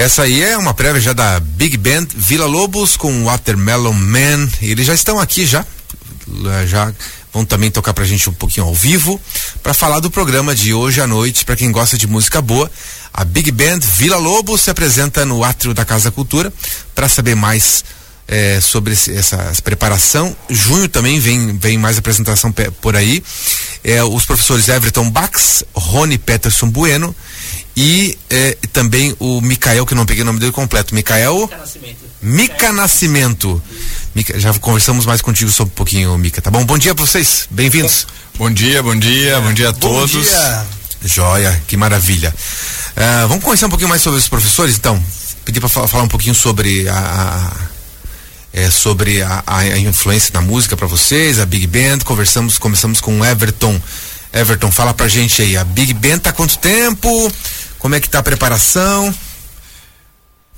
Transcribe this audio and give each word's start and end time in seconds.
Essa 0.00 0.22
aí 0.22 0.42
é 0.42 0.56
uma 0.56 0.72
prévia 0.72 0.98
já 0.98 1.12
da 1.12 1.38
Big 1.38 1.76
Band 1.76 2.06
Vila 2.16 2.46
Lobos 2.46 2.96
com 2.96 3.26
Watermelon 3.26 3.92
Man. 3.92 4.48
Eles 4.62 4.86
já 4.86 4.94
estão 4.94 5.20
aqui 5.20 5.44
já. 5.44 5.62
Já 6.66 6.90
vão 7.30 7.44
também 7.44 7.70
tocar 7.70 7.92
pra 7.92 8.06
gente 8.06 8.30
um 8.30 8.32
pouquinho 8.32 8.64
ao 8.64 8.74
vivo 8.74 9.20
para 9.62 9.74
falar 9.74 10.00
do 10.00 10.10
programa 10.10 10.54
de 10.54 10.72
hoje 10.72 11.02
à 11.02 11.06
noite 11.06 11.44
para 11.44 11.54
quem 11.54 11.70
gosta 11.70 11.98
de 11.98 12.06
música 12.06 12.40
boa. 12.40 12.70
A 13.12 13.26
Big 13.26 13.50
Band 13.50 13.80
Vila 13.80 14.16
Lobos 14.16 14.62
se 14.62 14.70
apresenta 14.70 15.26
no 15.26 15.44
átrio 15.44 15.74
da 15.74 15.84
Casa 15.84 16.10
Cultura 16.10 16.50
para 16.94 17.06
saber 17.06 17.36
mais 17.36 17.84
é, 18.26 18.58
sobre 18.58 18.94
esse, 18.94 19.14
essa, 19.14 19.36
essa, 19.36 19.60
preparação. 19.60 20.34
Junho 20.48 20.88
também 20.88 21.20
vem, 21.20 21.58
vem 21.58 21.76
mais 21.76 21.98
apresentação 21.98 22.50
por 22.80 22.96
aí. 22.96 23.22
É, 23.84 24.02
os 24.02 24.24
professores 24.24 24.66
Everton 24.68 25.10
Bax, 25.10 25.62
Rony 25.74 26.16
Peterson 26.16 26.70
Bueno 26.70 27.14
e 27.76 28.18
é, 28.28 28.56
também 28.72 29.14
o 29.18 29.40
Micael, 29.40 29.86
que 29.86 29.94
não 29.94 30.04
peguei 30.04 30.22
o 30.22 30.26
nome 30.26 30.38
dele 30.38 30.52
completo. 30.52 30.94
Micael? 30.94 31.40
Mica 31.40 31.56
Nascimento. 31.56 31.96
Mica 32.22 32.72
Nascimento. 32.72 33.62
Mica, 34.14 34.38
já 34.38 34.52
conversamos 34.54 35.06
mais 35.06 35.20
contigo 35.22 35.50
sobre 35.50 35.72
um 35.72 35.76
pouquinho, 35.76 36.18
Mica, 36.18 36.42
tá 36.42 36.50
bom? 36.50 36.64
Bom 36.64 36.76
dia 36.76 36.94
pra 36.94 37.04
vocês, 37.04 37.46
bem-vindos. 37.50 38.06
Bom 38.36 38.50
dia, 38.50 38.82
bom 38.82 38.96
dia, 38.96 39.40
bom 39.40 39.52
dia 39.52 39.68
a 39.68 39.72
bom 39.72 39.78
todos. 39.78 40.28
Dia. 40.28 40.66
Joia, 41.04 41.62
que 41.66 41.76
maravilha. 41.76 42.34
Uh, 42.90 43.28
vamos 43.28 43.44
conhecer 43.44 43.64
um 43.64 43.70
pouquinho 43.70 43.88
mais 43.88 44.02
sobre 44.02 44.18
os 44.18 44.28
professores, 44.28 44.76
então? 44.76 45.02
Pedir 45.44 45.60
para 45.60 45.68
falar 45.68 46.04
um 46.04 46.08
pouquinho 46.08 46.34
sobre 46.34 46.88
a, 46.88 47.50
é, 48.52 48.70
sobre 48.70 49.22
a, 49.22 49.42
a, 49.46 49.78
influência 49.78 50.32
da 50.32 50.40
música 50.40 50.76
para 50.76 50.86
vocês, 50.86 51.38
a 51.38 51.46
Big 51.46 51.66
Band. 51.66 52.00
Conversamos, 52.04 52.58
começamos 52.58 53.00
com 53.00 53.20
o 53.20 53.24
Everton. 53.24 53.80
Everton, 54.32 54.70
fala 54.70 54.94
pra 54.94 55.08
gente 55.08 55.42
aí, 55.42 55.56
a 55.56 55.64
Big 55.64 55.92
Band 55.94 56.18
tá 56.18 56.30
há 56.30 56.32
quanto 56.32 56.58
tempo? 56.58 57.32
Como 57.78 57.94
é 57.94 58.00
que 58.00 58.08
tá 58.08 58.20
a 58.20 58.22
preparação? 58.22 59.14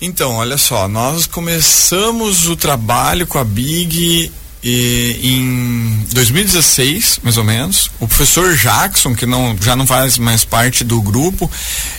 Então, 0.01 0.33
olha 0.33 0.59
só, 0.59 0.89
nós 0.89 1.27
começamos 1.27 2.49
o 2.49 2.57
trabalho 2.57 3.27
com 3.27 3.39
a 3.39 3.45
Big 3.45 4.33
e 4.65 5.19
em 5.21 6.07
2016, 6.13 7.19
mais 7.23 7.37
ou 7.37 7.43
menos, 7.43 7.91
o 7.99 8.07
professor 8.07 8.55
Jackson, 8.57 9.13
que 9.13 9.27
não, 9.27 9.57
já 9.61 9.75
não 9.75 9.85
faz 9.85 10.19
mais 10.19 10.45
parte 10.45 10.85
do 10.85 11.03
grupo, 11.03 11.51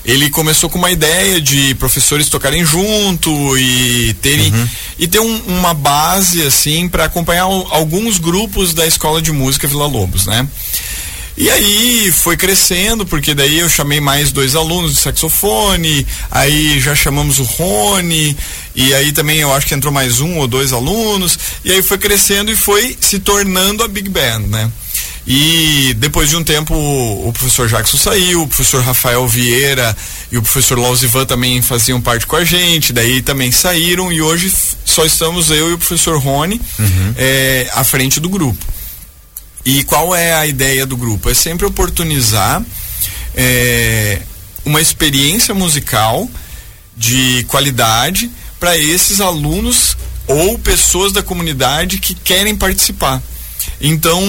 ele 0.06 0.30
começou 0.30 0.70
com 0.70 0.78
uma 0.78 0.90
ideia 0.90 1.42
de 1.42 1.76
professores 1.76 2.30
tocarem 2.30 2.64
junto 2.64 3.58
e 3.58 4.14
terem 4.22 4.54
uhum. 4.54 4.68
e 4.98 5.08
ter 5.10 5.20
um, 5.20 5.42
uma 5.48 5.74
base 5.74 6.42
assim 6.42 6.88
para 6.88 7.06
acompanhar 7.06 7.44
alguns 7.44 8.18
grupos 8.18 8.74
da 8.74 8.88
escola 8.88 9.22
de 9.22 9.34
música 9.34 9.68
Vila 9.68 9.88
Lobos, 9.88 10.26
né? 10.26 10.48
E 11.36 11.50
aí 11.50 12.12
foi 12.12 12.38
crescendo, 12.38 13.06
porque 13.06 13.34
daí 13.34 13.60
eu 13.60 13.70
chamei 13.70 14.00
mais 14.00 14.32
dois 14.32 14.56
alunos 14.56 14.94
de 14.94 15.02
saxofone, 15.02 16.06
aí 16.30 16.80
já 16.80 16.94
chamamos 16.94 17.40
o 17.40 17.44
Rony, 17.44 18.38
e 18.76 18.94
aí 18.94 19.12
também 19.12 19.40
eu 19.40 19.52
acho 19.52 19.66
que 19.66 19.74
entrou 19.74 19.92
mais 19.92 20.20
um 20.20 20.38
ou 20.38 20.48
dois 20.48 20.72
alunos, 20.72 21.38
e 21.66 21.72
aí 21.72 21.82
foi 21.82 21.98
crescendo 21.98 22.52
e 22.52 22.56
foi 22.56 22.96
se 23.00 23.20
tornando 23.20 23.84
a 23.84 23.88
Big 23.88 24.10
Band, 24.10 24.42
né? 24.48 24.72
E 25.26 25.96
depois 25.98 26.30
de 26.30 26.36
um 26.36 26.44
tempo 26.44 26.76
o 26.76 27.32
professor 27.32 27.68
Jackson 27.68 27.98
saiu, 27.98 28.44
o 28.44 28.48
professor 28.48 28.84
Rafael 28.84 29.26
Vieira 29.26 29.96
e 30.32 30.38
o 30.38 30.42
professor 30.42 30.78
Lausivan 30.78 31.26
também 31.26 31.62
faziam 31.62 32.02
parte 32.02 32.28
com 32.28 32.36
a 32.36 32.44
gente, 32.44 32.92
daí 32.92 33.22
também 33.22 33.50
saíram 33.52 34.12
e 34.12 34.22
hoje 34.22 34.54
só 34.84 35.06
estamos 35.06 35.50
eu 35.50 35.70
e 35.70 35.74
o 35.74 35.78
professor 35.78 36.20
Rony 36.20 36.60
uhum. 36.78 37.14
é, 37.18 37.70
à 37.74 37.84
frente 37.84 38.20
do 38.20 38.28
grupo. 38.28 38.73
E 39.66 39.84
qual 39.84 40.16
é 40.16 40.34
a 40.34 40.46
ideia 40.46 40.86
do 40.86 40.98
grupo? 40.98 41.30
É 41.30 41.34
sempre 41.34 41.66
oportunizar 41.66 42.64
é, 43.36 44.22
uma 44.66 44.82
experiência 44.82 45.54
musical 45.54 46.30
de 46.96 47.46
qualidade 47.48 48.30
para 48.60 48.78
esses 48.78 49.20
alunos 49.20 49.98
ou 50.28 50.58
pessoas 50.60 51.12
da 51.12 51.24
comunidade 51.24 51.98
que 51.98 52.14
querem 52.14 52.56
participar. 52.56 53.22
Então, 53.80 54.22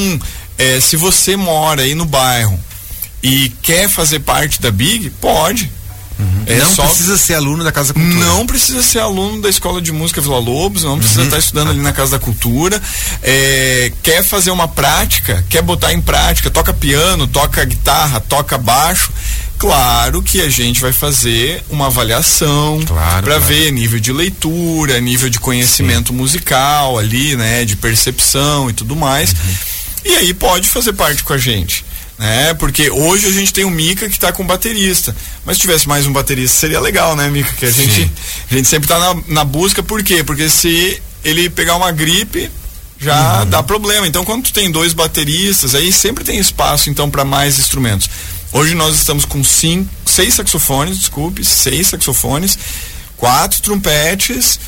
é, 0.58 0.80
se 0.80 0.96
você 0.96 1.36
mora 1.36 1.82
aí 1.82 1.94
no 1.94 2.04
bairro 2.04 2.58
e 3.22 3.50
quer 3.62 3.88
fazer 3.88 4.20
parte 4.20 4.60
da 4.60 4.70
Big, 4.70 5.10
pode. 5.20 5.70
Uhum. 6.18 6.44
É 6.46 6.58
não 6.58 6.74
só... 6.74 6.86
precisa 6.86 7.16
ser 7.16 7.34
aluno 7.34 7.64
da 7.64 7.72
Casa 7.72 7.92
da 7.92 8.00
Cultura. 8.00 8.24
Não 8.24 8.46
precisa 8.46 8.82
ser 8.82 9.00
aluno 9.00 9.42
da 9.42 9.48
Escola 9.48 9.80
de 9.80 9.92
Música 9.92 10.20
Vila 10.20 10.38
Lobos, 10.38 10.84
não 10.84 10.98
precisa 10.98 11.20
uhum. 11.20 11.26
estar 11.26 11.38
estudando 11.38 11.70
ali 11.70 11.80
na 11.80 11.92
Casa 11.92 12.12
da 12.12 12.18
Cultura. 12.18 12.80
É, 13.22 13.92
quer 14.02 14.22
fazer 14.22 14.50
uma 14.50 14.68
prática, 14.68 15.44
quer 15.48 15.62
botar 15.62 15.92
em 15.92 16.00
prática, 16.00 16.50
toca 16.50 16.72
piano, 16.72 17.26
toca 17.26 17.64
guitarra, 17.64 18.20
toca 18.20 18.56
baixo. 18.56 19.12
Claro 19.58 20.22
que 20.22 20.40
a 20.40 20.48
gente 20.48 20.80
vai 20.80 20.92
fazer 20.92 21.62
uma 21.70 21.86
avaliação 21.86 22.80
claro, 22.86 23.24
para 23.24 23.36
claro. 23.36 23.40
ver 23.40 23.70
nível 23.70 23.98
de 23.98 24.12
leitura, 24.12 25.00
nível 25.00 25.30
de 25.30 25.40
conhecimento 25.40 26.08
Sim. 26.08 26.16
musical 26.16 26.98
ali, 26.98 27.36
né, 27.36 27.64
de 27.64 27.76
percepção 27.76 28.68
e 28.68 28.72
tudo 28.72 28.94
mais. 28.94 29.30
Uhum. 29.30 29.54
E 30.04 30.16
aí 30.16 30.34
pode 30.34 30.68
fazer 30.68 30.92
parte 30.92 31.24
com 31.24 31.32
a 31.32 31.38
gente 31.38 31.84
né? 32.18 32.54
Porque 32.54 32.90
hoje 32.90 33.26
a 33.26 33.30
gente 33.30 33.52
tem 33.52 33.64
o 33.64 33.70
Mica 33.70 34.08
que 34.08 34.14
está 34.14 34.32
com 34.32 34.46
baterista. 34.46 35.14
Mas 35.44 35.56
se 35.56 35.62
tivesse 35.62 35.88
mais 35.88 36.06
um 36.06 36.12
baterista, 36.12 36.56
seria 36.56 36.80
legal, 36.80 37.16
né, 37.16 37.28
Mica? 37.28 37.52
Que 37.52 37.66
a 37.66 37.70
gente, 37.70 38.10
a 38.50 38.54
gente 38.54 38.68
sempre 38.68 38.86
está 38.86 38.98
na, 38.98 39.22
na 39.28 39.44
busca, 39.44 39.82
por 39.82 40.02
quê? 40.02 40.22
Porque 40.22 40.48
se 40.48 41.00
ele 41.24 41.50
pegar 41.50 41.76
uma 41.76 41.90
gripe, 41.90 42.50
já 42.98 43.40
uhum. 43.40 43.50
dá 43.50 43.62
problema. 43.62 44.06
Então, 44.06 44.24
quando 44.24 44.44
tu 44.44 44.52
tem 44.52 44.70
dois 44.70 44.92
bateristas, 44.92 45.74
aí 45.74 45.92
sempre 45.92 46.24
tem 46.24 46.38
espaço 46.38 46.90
então 46.90 47.10
para 47.10 47.24
mais 47.24 47.58
instrumentos. 47.58 48.08
Hoje 48.52 48.74
nós 48.74 48.94
estamos 48.94 49.24
com 49.24 49.42
cinco, 49.42 49.90
seis 50.06 50.34
saxofones, 50.34 50.98
desculpe, 50.98 51.44
seis 51.44 51.88
saxofones, 51.88 52.56
quatro 53.16 53.60
trompetes, 53.60 54.60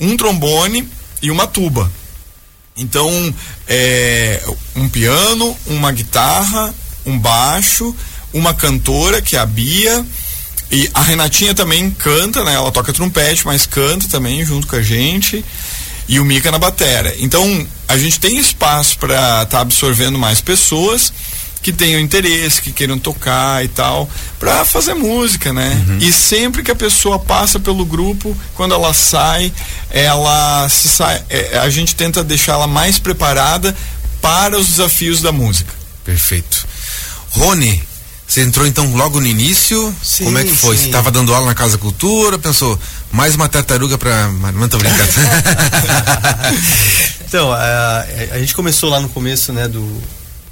um 0.00 0.16
trombone 0.16 0.88
e 1.20 1.30
uma 1.30 1.46
tuba. 1.46 1.90
Então, 2.78 3.34
é, 3.68 4.42
um 4.74 4.88
piano, 4.88 5.56
uma 5.66 5.92
guitarra, 5.92 6.74
um 7.06 7.18
baixo, 7.18 7.94
uma 8.32 8.52
cantora, 8.52 9.22
que 9.22 9.36
é 9.36 9.38
a 9.38 9.46
Bia, 9.46 10.04
e 10.70 10.90
a 10.92 11.02
Renatinha 11.02 11.54
também 11.54 11.90
canta, 11.90 12.44
né? 12.44 12.54
Ela 12.54 12.72
toca 12.72 12.92
trompete, 12.92 13.46
mas 13.46 13.66
canta 13.66 14.08
também 14.08 14.44
junto 14.44 14.66
com 14.66 14.76
a 14.76 14.82
gente. 14.82 15.44
E 16.08 16.20
o 16.20 16.24
Mica 16.24 16.50
na 16.50 16.58
batera. 16.58 17.14
Então, 17.18 17.66
a 17.88 17.96
gente 17.96 18.20
tem 18.20 18.38
espaço 18.38 18.98
para 18.98 19.14
estar 19.14 19.46
tá 19.46 19.60
absorvendo 19.60 20.18
mais 20.18 20.40
pessoas 20.40 21.12
que 21.62 21.72
tenham 21.72 22.00
interesse, 22.00 22.62
que 22.62 22.70
queiram 22.70 22.96
tocar 22.96 23.64
e 23.64 23.66
tal, 23.66 24.08
para 24.38 24.64
fazer 24.64 24.94
música, 24.94 25.52
né? 25.52 25.84
Uhum. 25.88 25.98
E 25.98 26.12
sempre 26.12 26.62
que 26.62 26.70
a 26.70 26.76
pessoa 26.76 27.18
passa 27.18 27.58
pelo 27.58 27.84
grupo, 27.84 28.36
quando 28.54 28.72
ela 28.72 28.94
sai, 28.94 29.52
ela 29.90 30.68
se 30.68 30.88
sai, 30.88 31.24
é, 31.28 31.58
a 31.58 31.68
gente 31.68 31.96
tenta 31.96 32.22
deixá-la 32.22 32.68
mais 32.68 33.00
preparada 33.00 33.76
para 34.22 34.56
os 34.56 34.68
desafios 34.68 35.20
da 35.20 35.32
música. 35.32 35.74
Perfeito. 36.04 36.68
Rony, 37.36 37.82
você 38.26 38.40
entrou 38.40 38.66
então 38.66 38.94
logo 38.96 39.20
no 39.20 39.26
início? 39.26 39.94
Sim, 40.02 40.24
Como 40.24 40.38
é 40.38 40.44
que 40.44 40.54
foi? 40.54 40.76
Sim. 40.76 40.82
Você 40.82 40.88
estava 40.88 41.10
dando 41.10 41.34
aula 41.34 41.46
na 41.46 41.54
Casa 41.54 41.78
Cultura, 41.78 42.38
pensou, 42.38 42.78
mais 43.12 43.34
uma 43.34 43.48
tartaruga 43.48 43.96
para. 43.96 44.28
Não 44.54 44.68
tô 44.68 44.78
brincando. 44.78 45.12
então, 47.28 47.52
a, 47.52 48.04
a, 48.32 48.38
gente 48.38 48.54
começou 48.54 48.90
lá 48.90 49.00
no 49.00 49.08
começo, 49.10 49.52
né, 49.52 49.68
do, 49.68 50.02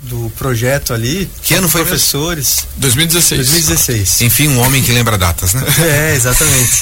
do 0.03 0.31
projeto 0.37 0.93
ali. 0.93 1.29
Que 1.43 1.55
ano 1.55 1.69
foi? 1.69 1.85
Professores. 1.85 2.67
2016. 2.77 3.49
2016. 3.49 4.23
Enfim, 4.23 4.49
um 4.49 4.61
homem 4.61 4.83
que 4.83 4.93
lembra 4.93 5.19
datas, 5.19 5.55
né? 5.55 5.65
é, 5.81 6.15
exatamente. 6.15 6.73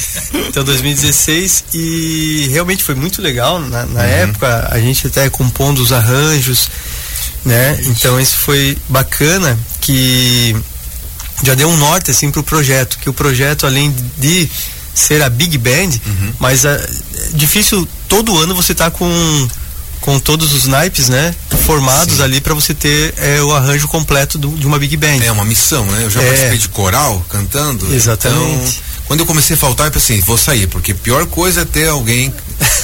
Então, 0.49 0.65
2016 0.65 1.65
e 1.73 2.49
realmente 2.51 2.85
foi 2.85 2.95
muito 2.95 3.23
legal. 3.23 3.61
Na, 3.61 3.87
na 3.87 4.01
uhum. 4.01 4.07
época, 4.07 4.69
a 4.71 4.79
gente 4.79 5.07
até 5.07 5.31
compondo 5.31 5.81
os 5.81 5.91
arranjos 5.91 6.69
né? 7.45 7.79
Então 7.87 8.21
isso 8.21 8.37
foi 8.39 8.77
bacana 8.89 9.59
que 9.81 10.55
já 11.43 11.55
deu 11.55 11.69
um 11.69 11.77
norte 11.77 12.11
assim 12.11 12.31
para 12.31 12.41
o 12.41 12.45
projeto, 12.45 12.99
que 12.99 13.09
o 13.09 13.13
projeto 13.13 13.67
além 13.67 13.95
de 14.19 14.49
ser 14.95 15.23
a 15.23 15.29
big 15.29 15.57
band, 15.59 15.91
uhum. 16.07 16.33
mas 16.39 16.65
é 16.65 16.89
difícil 17.35 17.89
todo 18.09 18.37
ano 18.39 18.55
você 18.55 18.75
tá 18.75 18.91
com 18.91 19.49
com 20.01 20.19
todos 20.19 20.53
os 20.53 20.65
naipes, 20.67 21.09
né, 21.09 21.33
formados 21.65 22.17
Sim. 22.17 22.23
ali 22.25 22.41
para 22.41 22.53
você 22.55 22.75
ter 22.75 23.15
é, 23.19 23.41
o 23.41 23.53
arranjo 23.55 23.87
completo 23.87 24.37
do, 24.37 24.49
de 24.49 24.67
uma 24.67 24.77
big 24.77 24.97
band. 24.97 25.23
É 25.23 25.31
uma 25.31 25.45
missão, 25.45 25.87
né? 25.87 26.03
Eu 26.03 26.11
já 26.11 26.21
é. 26.21 26.27
participei 26.27 26.59
de 26.59 26.69
coral 26.69 27.25
cantando. 27.29 27.95
Exatamente. 27.95 28.81
Então 28.81 28.93
quando 29.07 29.21
eu 29.21 29.27
comecei 29.27 29.55
a 29.55 29.59
faltar, 29.59 29.89
eu 29.89 29.93
pensei, 29.93 30.21
vou 30.23 30.39
sair, 30.39 30.67
porque 30.67 30.93
a 30.93 30.95
pior 30.95 31.27
coisa 31.27 31.63
é 31.63 31.65
ter 31.65 31.89
alguém 31.89 32.33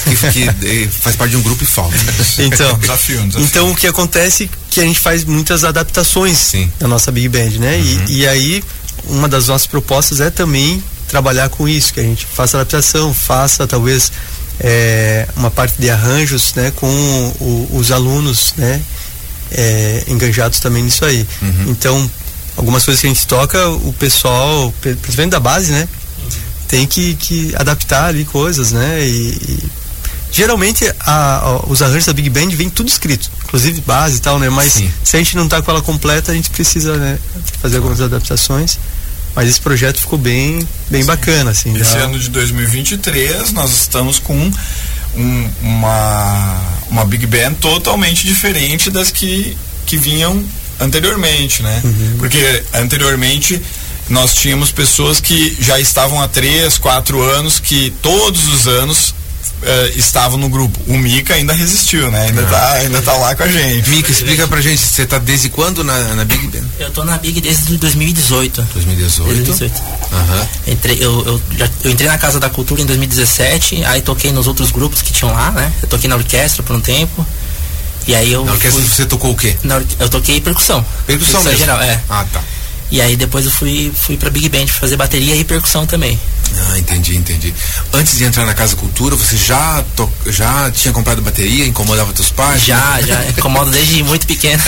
que, 0.03 0.53
que 0.53 0.87
faz 0.87 1.15
parte 1.15 1.31
de 1.31 1.37
um 1.37 1.41
grupo 1.41 1.63
e 1.63 1.67
falta. 1.67 1.95
Então, 2.39 2.77
desafio, 2.79 3.17
desafio. 3.23 3.45
então 3.45 3.71
o 3.71 3.75
que 3.75 3.87
acontece 3.87 4.45
é 4.45 4.49
que 4.69 4.79
a 4.79 4.83
gente 4.83 4.99
faz 4.99 5.23
muitas 5.23 5.63
adaptações 5.63 6.37
Sim. 6.37 6.71
da 6.79 6.87
nossa 6.87 7.11
Big 7.11 7.27
Band, 7.27 7.59
né? 7.59 7.77
Uhum. 7.77 8.05
E, 8.07 8.19
e 8.19 8.27
aí, 8.27 8.63
uma 9.05 9.27
das 9.27 9.47
nossas 9.47 9.67
propostas 9.67 10.21
é 10.21 10.29
também 10.29 10.81
trabalhar 11.07 11.49
com 11.49 11.67
isso, 11.67 11.93
que 11.93 11.99
a 11.99 12.03
gente 12.03 12.25
faça 12.25 12.57
adaptação, 12.57 13.13
faça 13.13 13.67
talvez 13.67 14.11
é, 14.59 15.27
uma 15.35 15.49
parte 15.49 15.79
de 15.79 15.89
arranjos, 15.89 16.53
né, 16.53 16.71
com 16.75 16.87
o, 17.39 17.69
os 17.73 17.91
alunos, 17.91 18.53
né, 18.57 18.81
é, 19.51 20.03
engajados 20.07 20.59
também 20.59 20.83
nisso 20.83 21.03
aí. 21.03 21.25
Uhum. 21.41 21.65
Então, 21.67 22.11
algumas 22.55 22.85
coisas 22.85 23.01
que 23.01 23.07
a 23.07 23.09
gente 23.09 23.25
toca, 23.25 23.67
o 23.69 23.93
pessoal, 23.93 24.73
principalmente 24.81 25.31
da 25.31 25.39
base, 25.39 25.71
né, 25.71 25.87
tem 26.69 26.85
que, 26.85 27.15
que 27.15 27.53
adaptar 27.55 28.05
ali 28.05 28.23
coisas, 28.23 28.71
né? 28.71 29.05
E, 29.05 29.11
e 29.11 29.69
geralmente 30.31 30.87
a, 30.99 31.37
a, 31.37 31.65
os 31.67 31.81
arranjos 31.81 32.05
da 32.05 32.13
Big 32.13 32.29
Band 32.29 32.49
vem 32.49 32.69
tudo 32.69 32.87
escrito, 32.87 33.29
inclusive 33.43 33.81
base 33.81 34.17
e 34.17 34.19
tal, 34.21 34.39
né? 34.39 34.49
Mas 34.49 34.73
Sim. 34.73 34.91
se 35.03 35.17
a 35.17 35.19
gente 35.19 35.35
não 35.35 35.49
tá 35.49 35.61
com 35.61 35.71
ela 35.71 35.81
completa, 35.81 36.31
a 36.31 36.35
gente 36.35 36.51
precisa 36.51 36.95
né, 36.95 37.17
fazer 37.59 37.77
algumas 37.77 37.99
adaptações. 37.99 38.77
Mas 39.35 39.49
esse 39.49 39.61
projeto 39.61 39.99
ficou 39.99 40.17
bem, 40.17 40.59
bem 40.89 41.05
bacana, 41.05 41.51
assim. 41.51 41.75
Esse 41.77 41.97
ano 41.97 42.17
de 42.19 42.29
2023 42.29 43.51
nós 43.53 43.71
estamos 43.71 44.19
com 44.19 44.51
um, 45.15 45.49
uma, 45.61 46.61
uma 46.89 47.05
Big 47.05 47.25
Band 47.25 47.53
totalmente 47.55 48.25
diferente 48.25 48.89
das 48.89 49.11
que, 49.11 49.55
que 49.85 49.97
vinham 49.97 50.43
anteriormente, 50.79 51.61
né? 51.61 51.81
Uhum. 51.83 52.15
Porque 52.17 52.63
anteriormente 52.73 53.61
nós 54.09 54.33
tínhamos 54.33 54.71
pessoas 54.71 55.19
que 55.19 55.55
já 55.59 55.79
estavam 55.79 56.21
há 56.21 56.27
três, 56.27 56.77
quatro 56.77 57.21
anos, 57.21 57.59
que 57.59 57.91
todos 58.01 58.47
os 58.47 58.67
anos 58.67 59.13
uh, 59.61 59.97
estavam 59.97 60.37
no 60.37 60.49
grupo. 60.49 60.79
O 60.87 60.97
Mica 60.97 61.35
ainda 61.35 61.53
resistiu, 61.53 62.09
né? 62.11 62.27
Ainda, 62.27 62.43
tá, 62.43 62.71
ainda 62.73 63.01
tá 63.01 63.13
lá 63.13 63.35
com 63.35 63.43
a 63.43 63.47
gente. 63.47 63.89
Mica, 63.89 64.11
explica 64.11 64.47
pra 64.47 64.61
gente, 64.61 64.79
você 64.79 65.05
tá 65.05 65.17
desde 65.17 65.49
quando 65.49 65.83
na, 65.83 66.15
na 66.15 66.25
Big 66.25 66.47
Ben? 66.47 66.63
Eu 66.79 66.91
tô 66.91 67.03
na 67.03 67.17
Big 67.17 67.39
desde 67.39 67.77
2018. 67.77 68.67
2018? 68.73 69.43
2018. 69.45 69.81
Uhum. 70.11 70.73
Entrei, 70.73 70.97
eu, 70.99 71.25
eu, 71.25 71.41
já, 71.57 71.69
eu 71.83 71.91
entrei 71.91 72.09
na 72.09 72.17
Casa 72.17 72.39
da 72.39 72.49
Cultura 72.49 72.81
em 72.81 72.85
2017, 72.85 73.83
aí 73.85 74.01
toquei 74.01 74.31
nos 74.31 74.47
outros 74.47 74.71
grupos 74.71 75.01
que 75.01 75.13
tinham 75.13 75.33
lá, 75.33 75.51
né? 75.51 75.71
Eu 75.81 75.87
toquei 75.87 76.09
na 76.09 76.15
orquestra 76.15 76.63
por 76.63 76.75
um 76.75 76.81
tempo. 76.81 77.25
E 78.07 78.15
aí 78.15 78.31
eu. 78.31 78.43
Na 78.43 78.53
orquestra 78.53 78.81
fui, 78.81 78.89
você 78.89 79.05
tocou 79.05 79.31
o 79.31 79.35
quê? 79.35 79.55
Na, 79.63 79.81
eu 79.99 80.09
toquei 80.09 80.41
percussão. 80.41 80.83
Percussão, 81.05 81.43
percussão 81.43 81.43
mesmo? 81.43 81.57
geral, 81.59 81.81
é. 81.81 82.01
Ah, 82.09 82.25
tá. 82.31 82.41
E 82.91 83.01
aí 83.01 83.15
depois 83.15 83.45
eu 83.45 83.51
fui, 83.51 83.91
fui 83.93 84.17
pra 84.17 84.29
Big 84.29 84.49
Band 84.49 84.67
fazer 84.67 84.97
bateria 84.97 85.35
e 85.35 85.43
percussão 85.43 85.85
também. 85.85 86.19
Ah, 86.71 86.79
entendi, 86.79 87.15
entendi. 87.15 87.53
Antes 87.93 88.17
de 88.17 88.23
entrar 88.23 88.45
na 88.45 88.55
Casa 88.55 88.75
Cultura, 88.75 89.15
você 89.15 89.37
já, 89.37 89.83
to, 89.95 90.11
já 90.27 90.71
tinha 90.71 90.91
comprado 90.91 91.21
bateria, 91.21 91.65
incomodava 91.67 92.11
teus 92.13 92.31
pais? 92.31 92.63
Já, 92.63 92.99
já, 93.01 93.23
incomodo 93.25 93.69
desde 93.69 94.01
muito 94.03 94.25
pequeno. 94.25 94.61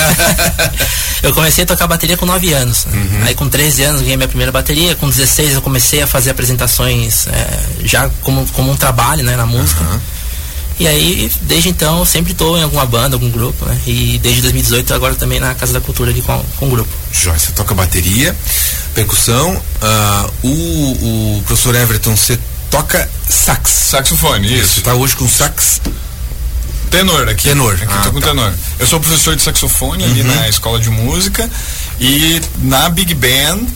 eu 1.24 1.34
comecei 1.34 1.64
a 1.64 1.68
tocar 1.68 1.88
bateria 1.88 2.16
com 2.16 2.26
9 2.26 2.54
anos. 2.54 2.86
Uhum. 2.86 3.24
Aí 3.24 3.34
com 3.34 3.50
13 3.50 3.84
anos 3.84 4.02
ganhei 4.02 4.18
minha 4.18 4.28
primeira 4.28 4.52
bateria, 4.52 4.96
com 4.96 5.10
16 5.10 5.56
eu 5.56 5.62
comecei 5.62 6.02
a 6.04 6.08
fazer 6.08 6.30
apresentações 6.30 7.28
é, 7.28 7.60
já 7.84 8.10
como, 8.22 8.46
como 8.54 8.72
um 8.72 8.76
trabalho 8.76 9.24
né, 9.24 9.36
na 9.36 9.46
música. 9.46 9.82
Uhum. 9.82 10.00
E 10.82 10.88
aí, 10.88 11.32
desde 11.44 11.70
então, 11.70 12.00
eu 12.00 12.06
sempre 12.08 12.32
estou 12.32 12.58
em 12.58 12.64
alguma 12.64 12.88
banda, 12.88 13.16
algum 13.16 13.30
grupo, 13.30 13.64
né? 13.68 13.80
E 13.86 14.18
desde 14.18 14.42
2018 14.42 14.92
agora 14.96 15.14
também 15.14 15.40
na 15.40 15.54
Casa 15.54 15.74
da 15.74 15.80
Cultura 15.80 16.10
ali 16.10 16.24
com, 16.24 16.44
com 16.58 16.66
o 16.66 16.72
grupo. 16.72 16.90
Joyce, 17.14 17.46
você 17.46 17.52
toca 17.52 17.76
bateria, 17.76 18.36
percussão, 18.96 19.54
uh, 19.54 20.32
o, 20.42 21.38
o 21.38 21.44
professor 21.46 21.76
Everton, 21.76 22.18
você 22.18 22.40
toca 22.72 23.08
sax. 23.30 23.70
Saxofone, 23.70 24.60
isso. 24.60 24.74
Você 24.74 24.82
tá 24.82 24.96
hoje 24.96 25.16
com 25.16 25.30
sax? 25.30 25.80
Tenor 26.90 27.30
aqui. 27.30 27.44
Tenor. 27.44 27.76
Aqui 27.76 27.86
ah, 27.88 28.02
tô 28.02 28.12
com 28.14 28.20
tá. 28.20 28.30
tenor. 28.30 28.52
Eu 28.80 28.88
sou 28.88 29.00
professor 29.00 29.36
de 29.36 29.44
saxofone 29.44 30.04
uhum. 30.04 30.10
ali 30.10 30.24
na 30.24 30.50
escola 30.50 30.80
de 30.80 30.90
música 30.90 31.48
e 32.00 32.42
na 32.58 32.90
Big 32.90 33.14
Band 33.14 33.68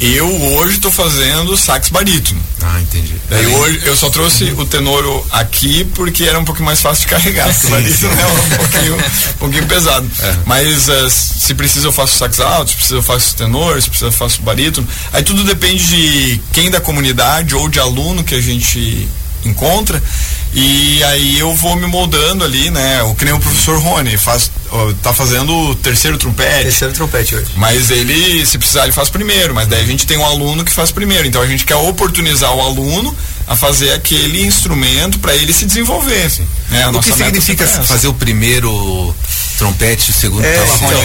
eu 0.00 0.26
hoje 0.54 0.76
estou 0.76 0.90
fazendo 0.90 1.56
sax 1.56 1.90
barítono. 1.90 2.40
Ah, 2.62 2.80
entendi. 2.80 3.14
Daí 3.28 3.46
hoje 3.46 3.80
eu 3.84 3.96
só 3.96 4.08
trouxe 4.08 4.44
o 4.56 4.64
tenor 4.64 5.26
aqui 5.30 5.84
porque 5.94 6.24
era 6.24 6.38
um 6.38 6.44
pouquinho 6.44 6.66
mais 6.66 6.80
fácil 6.80 7.02
de 7.02 7.08
carregar. 7.08 7.52
Sim, 7.54 7.66
o 7.66 7.70
barítono 7.70 8.20
é 8.20 8.26
um 8.26 8.56
pouquinho, 8.56 8.96
um 8.96 9.38
pouquinho 9.38 9.66
pesado. 9.66 10.10
É. 10.20 10.36
Mas 10.46 10.88
uh, 10.88 11.10
se 11.10 11.54
precisa 11.54 11.86
eu 11.86 11.92
faço 11.92 12.16
sax 12.16 12.40
alto, 12.40 12.70
se 12.70 12.76
precisa 12.76 12.96
eu 12.96 13.02
faço 13.02 13.36
tenor, 13.36 13.80
se 13.80 13.88
precisa 13.88 14.08
eu 14.08 14.12
faço 14.12 14.42
barítono. 14.42 14.88
Aí 15.12 15.22
tudo 15.22 15.44
depende 15.44 15.86
de 15.86 16.40
quem 16.52 16.70
da 16.70 16.80
comunidade 16.80 17.54
ou 17.54 17.68
de 17.68 17.78
aluno 17.78 18.24
que 18.24 18.34
a 18.34 18.40
gente 18.40 19.08
encontra. 19.44 20.02
E 20.52 21.02
aí 21.04 21.38
eu 21.38 21.54
vou 21.54 21.76
me 21.76 21.86
moldando 21.86 22.44
ali, 22.44 22.70
né? 22.70 23.02
O 23.04 23.14
que 23.14 23.24
nem 23.24 23.32
o 23.32 23.38
professor 23.38 23.78
Rony 23.78 24.16
faz, 24.16 24.50
ó, 24.70 24.92
tá 25.00 25.14
fazendo 25.14 25.54
o 25.54 25.74
terceiro 25.76 26.18
trompete. 26.18 26.64
Terceiro 26.64 26.92
trompete 26.92 27.36
hoje. 27.36 27.52
Mas 27.56 27.90
ele, 27.90 28.44
se 28.44 28.58
precisar, 28.58 28.82
ele 28.82 28.92
faz 28.92 29.08
primeiro. 29.08 29.54
Mas 29.54 29.68
daí 29.68 29.80
a 29.80 29.86
gente 29.86 30.06
tem 30.06 30.18
um 30.18 30.24
aluno 30.24 30.64
que 30.64 30.72
faz 30.72 30.90
primeiro. 30.90 31.26
Então 31.26 31.40
a 31.40 31.46
gente 31.46 31.64
quer 31.64 31.76
oportunizar 31.76 32.52
o 32.52 32.60
aluno 32.60 33.16
a 33.46 33.56
fazer 33.56 33.92
aquele 33.92 34.44
instrumento 34.44 35.20
para 35.20 35.34
ele 35.36 35.52
se 35.52 35.64
desenvolver. 35.64 36.24
Assim, 36.24 36.46
né? 36.68 36.88
o 36.88 37.00
que 37.00 37.12
significa 37.12 37.66
fazer 37.66 38.08
o 38.08 38.14
primeiro 38.14 39.14
trompete, 39.56 40.10
o 40.10 40.14
segundo 40.14 40.44
é, 40.44 40.64
então, 40.76 41.04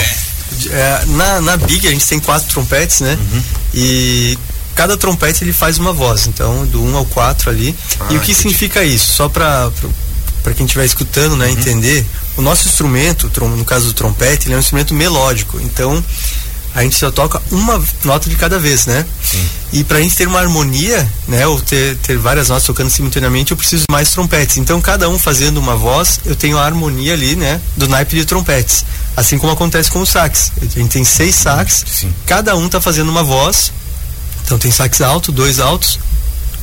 é, 0.72 1.06
na, 1.08 1.42
na 1.42 1.58
Big 1.58 1.88
a 1.88 1.92
gente 1.92 2.08
tem 2.08 2.20
quatro 2.20 2.48
trompetes, 2.48 3.02
né? 3.02 3.18
Uhum. 3.20 3.44
E 3.74 4.38
cada 4.76 4.98
trompete 4.98 5.44
ele 5.44 5.54
faz 5.54 5.78
uma 5.78 5.94
voz, 5.94 6.28
então 6.28 6.66
do 6.66 6.82
1 6.84 6.92
um 6.92 6.98
ao 6.98 7.06
4 7.06 7.50
ali. 7.50 7.76
Ah, 8.00 8.06
e 8.12 8.18
o 8.18 8.20
que 8.20 8.32
entendi. 8.32 8.36
significa 8.36 8.84
isso? 8.84 9.14
Só 9.14 9.30
para 9.30 9.72
para 10.44 10.54
quem 10.54 10.68
estiver 10.68 10.86
escutando, 10.86 11.36
né, 11.36 11.48
uhum. 11.48 11.54
entender, 11.54 12.06
o 12.38 12.42
nosso 12.42 12.68
instrumento, 12.68 13.32
no 13.42 13.66
caso 13.66 13.88
do 13.88 13.94
trompete, 13.94 14.46
ele 14.46 14.54
é 14.54 14.58
um 14.58 14.60
instrumento 14.60 14.94
melódico. 14.94 15.60
Então, 15.60 16.04
a 16.76 16.84
gente 16.84 16.96
só 16.98 17.10
toca 17.10 17.42
uma 17.50 17.84
nota 18.04 18.30
de 18.30 18.36
cada 18.36 18.60
vez, 18.60 18.86
né? 18.86 19.04
Sim. 19.24 19.44
E 19.74 19.84
para 19.84 19.98
a 19.98 20.02
gente 20.02 20.16
ter 20.16 20.28
uma 20.28 20.40
harmonia, 20.40 21.10
né, 21.28 21.48
ou 21.48 21.60
ter, 21.60 21.96
ter 21.98 22.20
várias 22.20 22.50
notas 22.50 22.64
tocando 22.64 22.92
simultaneamente, 22.92 23.54
eu 23.54 23.58
preciso 23.58 23.86
mais 23.90 24.12
trompetes. 24.12 24.58
Então, 24.58 24.80
cada 24.80 25.10
um 25.10 25.18
fazendo 25.18 25.58
uma 25.58 25.76
voz, 25.76 26.20
eu 26.26 26.36
tenho 26.36 26.60
a 26.60 26.64
harmonia 26.64 27.14
ali, 27.14 27.36
né, 27.36 27.60
do 27.76 27.88
naipe 27.88 28.16
de 28.16 28.24
trompetes. 28.24 28.86
Assim 29.18 29.40
como 29.40 29.52
acontece 29.52 29.90
com 29.90 30.02
o 30.02 30.06
sax. 30.06 30.52
A 30.62 30.66
gente 30.66 30.90
tem 30.90 31.04
seis 31.04 31.34
sax, 31.34 31.84
Sim. 31.88 32.14
cada 32.26 32.56
um 32.56 32.70
tá 32.70 32.80
fazendo 32.80 33.10
uma 33.10 33.24
voz 33.24 33.72
então 34.46 34.58
tem 34.58 34.72
sax 34.72 35.02
alto, 35.02 35.32
dois 35.32 35.60
altos, 35.60 36.00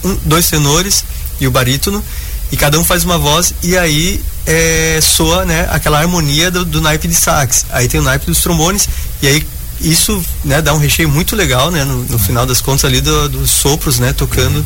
um, 0.04 0.14
dois 0.24 0.48
tenores 0.48 1.04
e 1.40 1.46
o 1.46 1.50
barítono, 1.50 2.02
e 2.50 2.56
cada 2.56 2.78
um 2.78 2.84
faz 2.84 3.04
uma 3.04 3.18
voz 3.18 3.52
e 3.62 3.76
aí 3.76 4.22
é, 4.46 5.00
soa 5.02 5.44
né, 5.44 5.68
aquela 5.70 5.98
harmonia 5.98 6.50
do, 6.50 6.64
do 6.64 6.80
naipe 6.80 7.08
de 7.08 7.14
sax. 7.14 7.66
Aí 7.70 7.88
tem 7.88 8.00
o 8.00 8.02
naipe 8.02 8.26
dos 8.26 8.40
trombones 8.40 8.88
e 9.20 9.26
aí 9.26 9.46
isso 9.80 10.22
né, 10.44 10.62
dá 10.62 10.72
um 10.72 10.78
recheio 10.78 11.08
muito 11.08 11.34
legal 11.34 11.70
né, 11.70 11.84
no, 11.84 12.04
no 12.04 12.18
final 12.18 12.46
das 12.46 12.60
contas 12.60 12.84
ali 12.84 13.00
do, 13.00 13.28
dos 13.28 13.50
sopros 13.50 13.98
né, 13.98 14.12
tocando. 14.12 14.56
Uhum. 14.56 14.64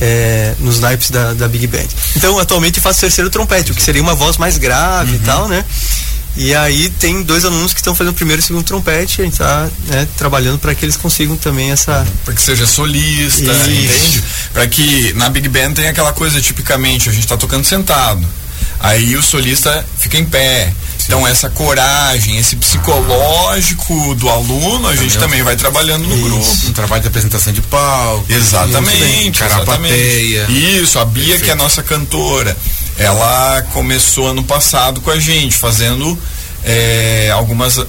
É, 0.00 0.54
nos 0.60 0.78
naipes 0.78 1.10
da, 1.10 1.34
da 1.34 1.48
Big 1.48 1.66
Band. 1.66 1.88
Então, 2.14 2.38
atualmente 2.38 2.78
faço 2.78 3.00
terceiro 3.00 3.28
trompete, 3.30 3.72
o 3.72 3.74
que 3.74 3.82
seria 3.82 4.00
uma 4.00 4.14
voz 4.14 4.36
mais 4.36 4.56
grave 4.56 5.10
uhum. 5.10 5.16
e 5.16 5.18
tal, 5.24 5.48
né? 5.48 5.64
E 6.36 6.54
aí 6.54 6.88
tem 6.90 7.22
dois 7.22 7.44
alunos 7.44 7.72
que 7.72 7.80
estão 7.80 7.94
fazendo 7.94 8.12
o 8.12 8.16
primeiro 8.16 8.40
e 8.40 8.44
segundo 8.44 8.64
trompete, 8.64 9.20
a 9.20 9.24
gente 9.24 9.32
está 9.34 9.68
né, 9.86 10.06
trabalhando 10.16 10.58
para 10.58 10.74
que 10.74 10.84
eles 10.84 10.96
consigam 10.96 11.36
também 11.36 11.72
essa. 11.72 12.06
Para 12.24 12.34
que 12.34 12.40
seja 12.40 12.66
solista, 12.66 13.42
Isso. 13.42 13.70
entende? 13.70 14.24
Para 14.52 14.66
que 14.68 15.12
na 15.14 15.28
Big 15.28 15.48
Band 15.48 15.72
tem 15.72 15.88
aquela 15.88 16.12
coisa 16.12 16.40
tipicamente, 16.40 17.08
a 17.08 17.12
gente 17.12 17.24
está 17.24 17.36
tocando 17.36 17.64
sentado. 17.64 18.24
Aí 18.80 19.16
o 19.16 19.22
solista 19.22 19.84
fica 19.98 20.16
em 20.16 20.24
pé. 20.24 20.72
Sim. 20.98 21.06
Então 21.06 21.26
essa 21.26 21.48
coragem, 21.50 22.38
esse 22.38 22.54
psicológico 22.54 24.14
do 24.14 24.28
aluno, 24.28 24.88
a 24.88 24.94
gente 24.94 25.18
também 25.18 25.42
vai 25.42 25.56
trabalhando 25.56 26.06
no 26.06 26.14
Isso. 26.14 26.24
grupo. 26.24 26.66
Um 26.68 26.72
trabalho 26.72 27.02
de 27.02 27.08
apresentação 27.08 27.52
de 27.52 27.62
palco. 27.62 28.24
Exatamente. 28.28 29.40
Carapateia. 29.40 30.46
Isso, 30.48 30.98
a 30.98 31.04
Bia 31.04 31.24
Perfeito. 31.24 31.44
que 31.44 31.50
é 31.50 31.52
a 31.52 31.56
nossa 31.56 31.82
cantora 31.82 32.56
ela 32.98 33.62
começou 33.72 34.28
ano 34.28 34.42
passado 34.42 35.00
com 35.00 35.10
a 35.10 35.18
gente, 35.18 35.54
fazendo 35.54 36.18
é, 36.64 37.30
algumas 37.32 37.78
uh, 37.78 37.86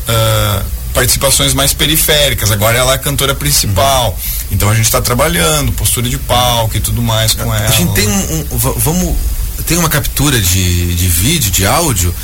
participações 0.94 1.54
mais 1.54 1.74
periféricas. 1.74 2.52
Agora 2.52 2.78
ela 2.78 2.92
é 2.92 2.96
a 2.96 3.00
cantora 3.00 3.34
principal. 3.34 4.12
Uhum. 4.12 4.48
Então 4.52 4.70
a 4.70 4.76
gente 4.76 4.86
está 4.86 5.02
trabalhando, 5.02 5.72
postura 5.72 6.08
de 6.08 6.18
palco 6.18 6.78
e 6.78 6.80
tudo 6.80 7.02
mais 7.02 7.34
com 7.34 7.54
ela. 7.54 7.68
A 7.68 7.72
gente 7.72 7.94
tem 7.94 8.08
um, 8.08 8.40
um 8.52 8.58
vamos 8.58 9.16
tem 9.66 9.78
uma 9.78 9.90
captura 9.90 10.40
de, 10.40 10.96
de 10.96 11.08
vídeo, 11.08 11.52
de 11.52 11.66
áudio 11.66 12.16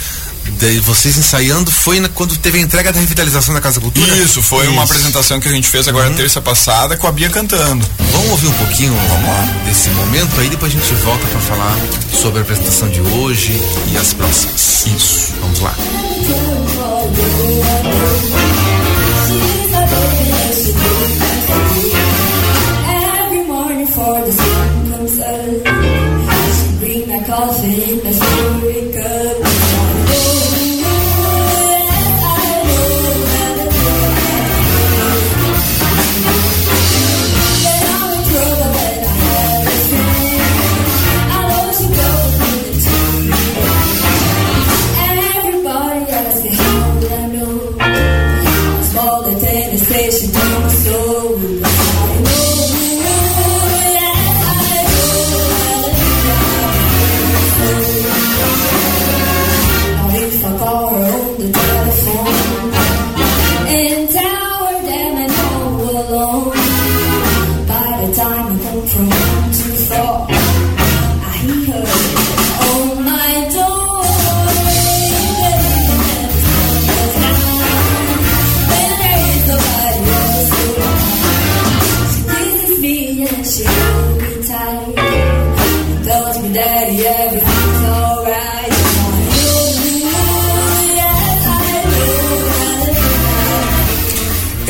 Daí 0.59 0.79
vocês 0.79 1.17
ensaiando 1.17 1.71
foi 1.71 1.99
na, 1.99 2.09
quando 2.09 2.37
teve 2.37 2.57
a 2.59 2.61
entrega 2.61 2.91
da 2.91 2.99
revitalização 2.99 3.53
da 3.53 3.61
Casa 3.61 3.79
Cultura? 3.79 4.15
Isso, 4.17 4.41
foi 4.41 4.63
Isso. 4.63 4.71
uma 4.71 4.83
apresentação 4.83 5.39
que 5.39 5.47
a 5.47 5.51
gente 5.51 5.67
fez 5.67 5.87
agora 5.87 6.09
uhum. 6.09 6.15
terça 6.15 6.41
passada 6.41 6.95
com 6.97 7.07
a 7.07 7.11
Bia 7.11 7.29
cantando. 7.29 7.85
Vamos 8.11 8.31
ouvir 8.31 8.47
um 8.47 8.53
pouquinho 8.53 8.93
Vamos 8.93 9.27
lá. 9.27 9.41
desse 9.65 9.89
momento, 9.89 10.39
aí 10.39 10.49
depois 10.49 10.73
a 10.73 10.79
gente 10.79 10.93
volta 10.95 11.25
para 11.27 11.39
falar 11.41 11.77
sobre 12.13 12.39
a 12.39 12.41
apresentação 12.41 12.89
de 12.89 13.01
hoje 13.01 13.61
e 13.91 13.97
as 13.97 14.13
próximas. 14.13 14.85
Isso. 14.85 15.33
Vamos 15.41 15.59
lá. 15.59 15.75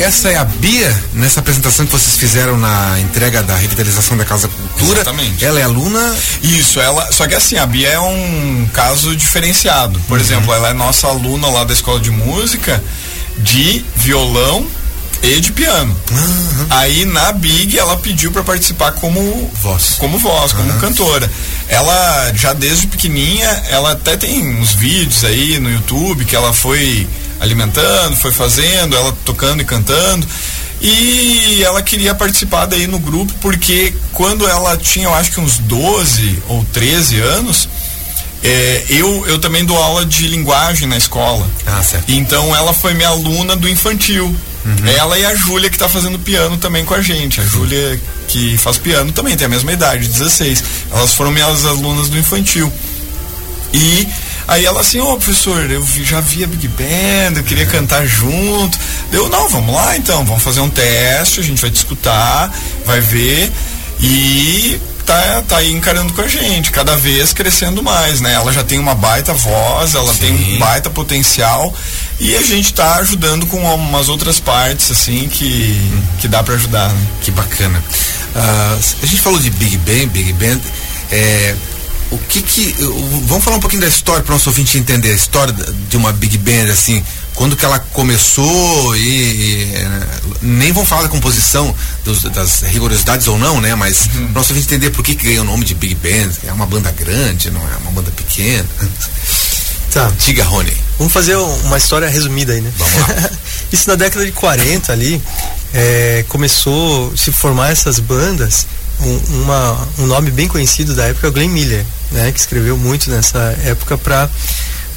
Essa 0.06 0.28
é 0.28 0.36
a 0.36 0.44
Bia, 0.44 1.02
nessa 1.14 1.40
apresentação 1.40 1.84
que 1.84 1.90
vocês 1.90 2.16
fizeram 2.16 2.56
na 2.56 2.96
entrega 3.00 3.42
da 3.42 3.56
revitalização 3.56 4.16
da 4.16 4.24
Casa 4.24 4.46
Cultura. 4.46 5.00
Exatamente. 5.00 5.44
Ela 5.44 5.58
é 5.58 5.64
aluna. 5.64 6.14
Isso, 6.44 6.80
ela. 6.80 7.10
Só 7.10 7.26
que 7.26 7.34
assim, 7.34 7.56
a 7.56 7.66
Bia 7.66 7.88
é 7.88 7.98
um 7.98 8.68
caso 8.72 9.16
diferenciado. 9.16 9.98
Por 10.06 10.16
uhum. 10.16 10.24
exemplo, 10.24 10.54
ela 10.54 10.68
é 10.68 10.72
nossa 10.72 11.08
aluna 11.08 11.48
lá 11.48 11.64
da 11.64 11.72
escola 11.72 11.98
de 11.98 12.12
música 12.12 12.80
de 13.38 13.84
violão 13.96 14.64
e 15.24 15.40
de 15.40 15.50
piano. 15.50 15.96
Uhum. 16.12 16.66
Aí 16.70 17.04
na 17.04 17.32
Big 17.32 17.76
ela 17.76 17.96
pediu 17.96 18.30
para 18.30 18.44
participar 18.44 18.92
como 18.92 19.50
voz, 19.60 19.96
como 19.98 20.20
voz, 20.20 20.52
como 20.52 20.70
uhum. 20.70 20.78
cantora. 20.78 21.28
Ela 21.66 22.32
já 22.32 22.52
desde 22.52 22.86
pequenininha, 22.86 23.48
ela 23.70 23.90
até 23.90 24.16
tem 24.16 24.54
uns 24.54 24.72
vídeos 24.72 25.24
aí 25.24 25.58
no 25.58 25.68
YouTube 25.68 26.24
que 26.24 26.36
ela 26.36 26.52
foi 26.52 27.08
alimentando, 27.40 28.16
foi 28.16 28.32
fazendo, 28.32 28.96
ela 28.96 29.16
tocando 29.24 29.60
e 29.60 29.64
cantando. 29.64 30.26
E 30.80 31.62
ela 31.64 31.82
queria 31.82 32.14
participar 32.14 32.66
daí 32.66 32.86
no 32.86 32.98
grupo 32.98 33.32
porque 33.40 33.94
quando 34.12 34.46
ela 34.46 34.76
tinha, 34.76 35.06
eu 35.06 35.14
acho 35.14 35.32
que 35.32 35.40
uns 35.40 35.58
12 35.58 36.42
ou 36.48 36.64
13 36.72 37.18
anos, 37.20 37.68
é, 38.42 38.84
eu, 38.90 39.26
eu 39.26 39.38
também 39.38 39.64
dou 39.64 39.76
aula 39.76 40.04
de 40.04 40.28
linguagem 40.28 40.86
na 40.86 40.96
escola. 40.96 41.46
Ah, 41.66 41.82
certo. 41.82 42.10
Então 42.10 42.54
ela 42.54 42.72
foi 42.74 42.94
minha 42.94 43.08
aluna 43.08 43.56
do 43.56 43.68
infantil. 43.68 44.26
Uhum. 44.64 44.88
Ela 44.88 45.18
e 45.18 45.24
a 45.24 45.34
Júlia 45.34 45.70
que 45.70 45.76
está 45.76 45.88
fazendo 45.88 46.18
piano 46.18 46.56
também 46.56 46.84
com 46.84 46.94
a 46.94 47.00
gente. 47.00 47.40
A 47.40 47.44
Júlia 47.44 48.00
que 48.28 48.58
faz 48.58 48.76
piano 48.76 49.12
também 49.12 49.36
tem 49.36 49.46
a 49.46 49.48
mesma 49.48 49.72
idade, 49.72 50.08
16. 50.08 50.62
Elas 50.90 51.14
foram 51.14 51.30
minhas 51.30 51.64
alunas 51.64 52.08
do 52.08 52.18
infantil. 52.18 52.70
E 53.72 54.06
Aí 54.48 54.64
ela 54.64 54.80
assim, 54.80 55.00
ô 55.00 55.12
oh, 55.12 55.16
professor, 55.16 55.70
eu 55.70 55.84
já 56.02 56.20
vi 56.20 56.44
a 56.44 56.46
Big 56.46 56.68
Band, 56.68 57.36
eu 57.36 57.44
queria 57.44 57.66
cantar 57.66 58.06
junto. 58.06 58.78
Deu, 59.10 59.28
não, 59.28 59.48
vamos 59.48 59.74
lá 59.74 59.96
então, 59.96 60.24
vamos 60.24 60.42
fazer 60.42 60.60
um 60.60 60.70
teste, 60.70 61.40
a 61.40 61.42
gente 61.42 61.60
vai 61.60 61.70
discutir, 61.70 62.10
vai 62.84 63.00
ver 63.00 63.52
e 64.00 64.78
tá, 65.04 65.42
tá 65.48 65.56
aí 65.58 65.72
encarando 65.72 66.12
com 66.12 66.20
a 66.20 66.28
gente, 66.28 66.70
cada 66.70 66.96
vez 66.96 67.32
crescendo 67.32 67.82
mais, 67.82 68.20
né? 68.20 68.34
Ela 68.34 68.52
já 68.52 68.62
tem 68.62 68.78
uma 68.78 68.94
baita 68.94 69.32
voz, 69.32 69.94
ela 69.94 70.12
Sim. 70.12 70.20
tem 70.20 70.54
um 70.54 70.58
baita 70.58 70.90
potencial 70.90 71.72
e 72.20 72.36
a 72.36 72.42
gente 72.42 72.74
tá 72.74 72.96
ajudando 72.96 73.46
com 73.46 73.58
umas 73.74 74.08
outras 74.08 74.40
partes, 74.40 74.90
assim, 74.90 75.28
que, 75.28 75.80
hum. 75.92 76.02
que 76.18 76.28
dá 76.28 76.42
para 76.42 76.54
ajudar. 76.54 76.88
Né? 76.88 77.06
Que 77.22 77.30
bacana. 77.30 77.82
Uh, 78.34 78.80
a 79.02 79.06
gente 79.06 79.22
falou 79.22 79.38
de 79.38 79.50
Big 79.50 79.78
Band, 79.78 80.08
Big 80.08 80.32
Band, 80.34 80.60
é, 81.10 81.54
o 82.10 82.18
que 82.18 82.42
que. 82.42 82.74
Vamos 83.24 83.44
falar 83.44 83.56
um 83.56 83.60
pouquinho 83.60 83.82
da 83.82 83.88
história 83.88 84.22
para 84.22 84.32
o 84.32 84.34
nosso 84.34 84.48
ouvinte 84.48 84.78
entender, 84.78 85.10
a 85.10 85.14
história 85.14 85.52
de 85.88 85.96
uma 85.96 86.12
Big 86.12 86.38
Band, 86.38 86.70
assim, 86.70 87.02
quando 87.34 87.56
que 87.56 87.64
ela 87.64 87.78
começou 87.78 88.96
e, 88.96 89.00
e 89.00 89.88
nem 90.40 90.72
vamos 90.72 90.88
falar 90.88 91.02
da 91.02 91.08
composição, 91.08 91.74
dos, 92.04 92.22
das 92.22 92.62
rigorosidades 92.62 93.26
ou 93.26 93.38
não, 93.38 93.60
né? 93.60 93.74
Mas 93.74 94.06
uhum. 94.06 94.10
para 94.10 94.20
o 94.22 94.32
nosso 94.34 94.52
ouvinte 94.52 94.66
entender 94.66 94.90
por 94.90 95.04
que, 95.04 95.14
que 95.14 95.26
ganhou 95.26 95.44
o 95.44 95.46
nome 95.46 95.64
de 95.64 95.74
Big 95.74 95.94
Band, 95.96 96.32
é 96.46 96.52
uma 96.52 96.66
banda 96.66 96.92
grande, 96.92 97.50
não 97.50 97.60
é 97.60 97.76
uma 97.82 97.90
banda 97.90 98.10
pequena. 98.12 98.68
Tá. 99.90 100.12
Diga, 100.18 100.44
Rony. 100.44 100.76
Vamos 100.98 101.12
fazer 101.12 101.36
uma 101.36 101.78
história 101.78 102.08
resumida 102.08 102.52
aí, 102.52 102.60
né? 102.60 102.72
Vamos 102.76 102.94
lá. 103.00 103.30
Isso 103.72 103.88
na 103.88 103.96
década 103.96 104.24
de 104.24 104.32
40 104.32 104.92
ali, 104.92 105.20
é, 105.74 106.24
começou 106.28 107.12
a 107.12 107.16
se 107.16 107.32
formar 107.32 107.70
essas 107.70 107.98
bandas 107.98 108.66
um, 109.00 109.42
uma, 109.42 109.88
um 109.98 110.06
nome 110.06 110.30
bem 110.30 110.48
conhecido 110.48 110.94
da 110.94 111.04
época 111.04 111.26
é 111.26 111.30
o 111.30 111.32
Glenn 111.32 111.50
Miller, 111.50 111.84
né, 112.10 112.32
que 112.32 112.38
escreveu 112.38 112.76
muito 112.76 113.10
nessa 113.10 113.38
época 113.62 113.96
para 113.98 114.28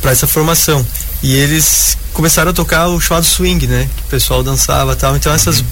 para 0.01 0.11
essa 0.11 0.25
formação. 0.25 0.85
E 1.21 1.35
eles 1.35 1.97
começaram 2.13 2.51
a 2.51 2.53
tocar 2.53 2.87
o 2.87 3.01
chamado 3.01 3.25
swing, 3.25 3.67
né, 3.67 3.89
que 3.97 4.03
o 4.03 4.05
pessoal 4.05 4.41
dançava, 4.41 4.95
tal. 4.95 5.15
Então 5.15 5.33
essas 5.33 5.63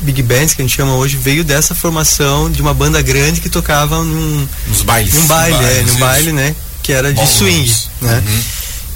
big 0.00 0.22
bands 0.22 0.54
que 0.54 0.62
a 0.62 0.64
gente 0.64 0.76
chama 0.76 0.94
hoje 0.94 1.16
veio 1.16 1.44
dessa 1.44 1.74
formação 1.74 2.50
de 2.50 2.60
uma 2.60 2.74
banda 2.74 3.00
grande 3.00 3.40
que 3.40 3.48
tocava 3.48 4.02
num 4.02 4.48
nos 4.66 4.82
bailes, 4.82 5.14
num 5.14 5.26
baile, 5.26 5.64
é, 5.64 5.82
num 5.82 5.96
baile, 5.98 6.32
né, 6.32 6.54
que 6.82 6.92
era 6.92 7.12
de 7.12 7.26
swing, 7.26 7.72
né? 8.00 8.22
Uhum. 8.26 8.42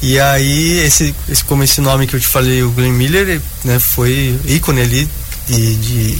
E 0.03 0.19
aí 0.19 0.79
esse, 0.81 1.15
esse 1.29 1.45
como 1.45 1.63
esse 1.63 1.81
nome 1.81 2.07
que 2.07 2.17
eu 2.17 2.21
te 2.21 2.27
falei, 2.27 2.63
o 2.63 2.71
Glenn 2.71 2.93
Miller, 2.93 3.41
né, 3.65 3.79
foi 3.79 4.39
ícone 4.47 4.81
ali 4.81 5.09
de, 5.47 5.75
de 5.77 6.19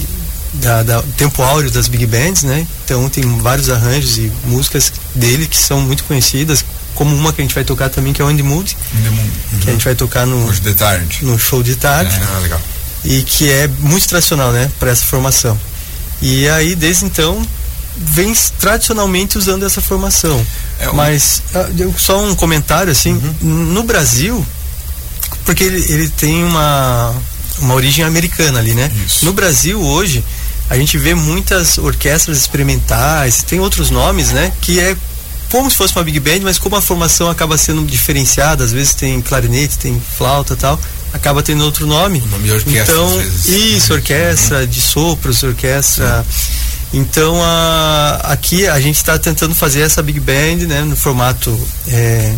da, 0.53 0.83
da, 0.83 1.01
tempo 1.17 1.41
áureo 1.41 1.71
das 1.71 1.87
big 1.87 2.05
bands, 2.05 2.43
né? 2.43 2.67
Então 2.83 3.07
tem 3.09 3.23
vários 3.39 3.69
arranjos 3.69 4.17
e 4.17 4.31
músicas 4.45 4.91
dele 5.15 5.47
que 5.47 5.57
são 5.57 5.79
muito 5.81 6.03
conhecidas, 6.03 6.63
como 6.93 7.15
uma 7.15 7.31
que 7.31 7.41
a 7.41 7.43
gente 7.43 7.55
vai 7.55 7.63
tocar 7.63 7.89
também 7.89 8.11
que 8.11 8.21
é 8.21 8.25
o 8.25 8.27
Andy 8.27 8.43
Mood, 8.43 8.77
uhum. 8.93 9.59
que 9.59 9.69
a 9.69 9.71
gente 9.71 9.85
vai 9.85 9.95
tocar 9.95 10.25
no 10.25 10.51
de 10.51 10.73
tarde. 10.73 11.19
no 11.21 11.39
show 11.39 11.63
de 11.63 11.75
tarde. 11.75 12.13
É, 12.13 12.35
ah, 12.35 12.39
legal. 12.39 12.61
E 13.03 13.23
que 13.23 13.49
é 13.49 13.67
muito 13.67 14.07
tradicional, 14.07 14.51
né, 14.51 14.69
para 14.79 14.91
essa 14.91 15.03
formação. 15.05 15.57
E 16.21 16.47
aí 16.49 16.75
desde 16.75 17.05
então 17.05 17.41
vem 17.97 18.33
tradicionalmente 18.59 19.37
usando 19.37 19.65
essa 19.65 19.81
formação. 19.81 20.45
É 20.79 20.89
um... 20.89 20.93
Mas 20.93 21.41
ah, 21.55 21.67
só 21.97 22.23
um 22.23 22.35
comentário 22.35 22.91
assim, 22.91 23.13
uhum. 23.13 23.47
no 23.47 23.83
Brasil, 23.83 24.45
porque 25.45 25.63
ele, 25.63 25.91
ele 25.91 26.09
tem 26.09 26.43
uma 26.43 27.15
uma 27.59 27.75
origem 27.75 28.03
americana 28.03 28.59
ali, 28.59 28.73
né? 28.73 28.91
Isso. 29.05 29.25
No 29.25 29.33
Brasil 29.33 29.79
hoje 29.81 30.23
a 30.71 30.77
gente 30.77 30.97
vê 30.97 31.13
muitas 31.13 31.77
orquestras 31.77 32.37
experimentais, 32.37 33.43
tem 33.43 33.59
outros 33.59 33.89
nomes, 33.89 34.31
né? 34.31 34.53
Que 34.61 34.79
é 34.79 34.95
como 35.49 35.69
se 35.69 35.75
fosse 35.75 35.93
uma 35.93 36.01
big 36.01 36.17
band, 36.17 36.39
mas 36.43 36.57
como 36.57 36.77
a 36.77 36.81
formação 36.81 37.29
acaba 37.29 37.57
sendo 37.57 37.85
diferenciada, 37.85 38.63
às 38.63 38.71
vezes 38.71 38.93
tem 38.93 39.21
clarinete, 39.21 39.77
tem 39.77 40.01
flauta 40.15 40.55
tal, 40.55 40.79
acaba 41.11 41.43
tendo 41.43 41.65
outro 41.65 41.85
nome. 41.85 42.23
O 42.25 42.27
nome 42.27 42.45
de 42.45 42.51
orquestra. 42.53 42.95
Então, 42.95 43.21
isso, 43.47 43.93
orquestra 43.93 44.59
uhum. 44.61 44.65
de 44.65 44.79
sopros, 44.79 45.43
orquestra. 45.43 46.25
Então, 46.93 47.35
a, 47.43 48.21
aqui 48.29 48.65
a 48.65 48.79
gente 48.79 48.95
está 48.95 49.19
tentando 49.19 49.53
fazer 49.53 49.81
essa 49.81 50.01
big 50.01 50.21
band, 50.21 50.67
né, 50.67 50.85
no 50.85 50.95
formato 50.95 51.51
é, 51.89 52.33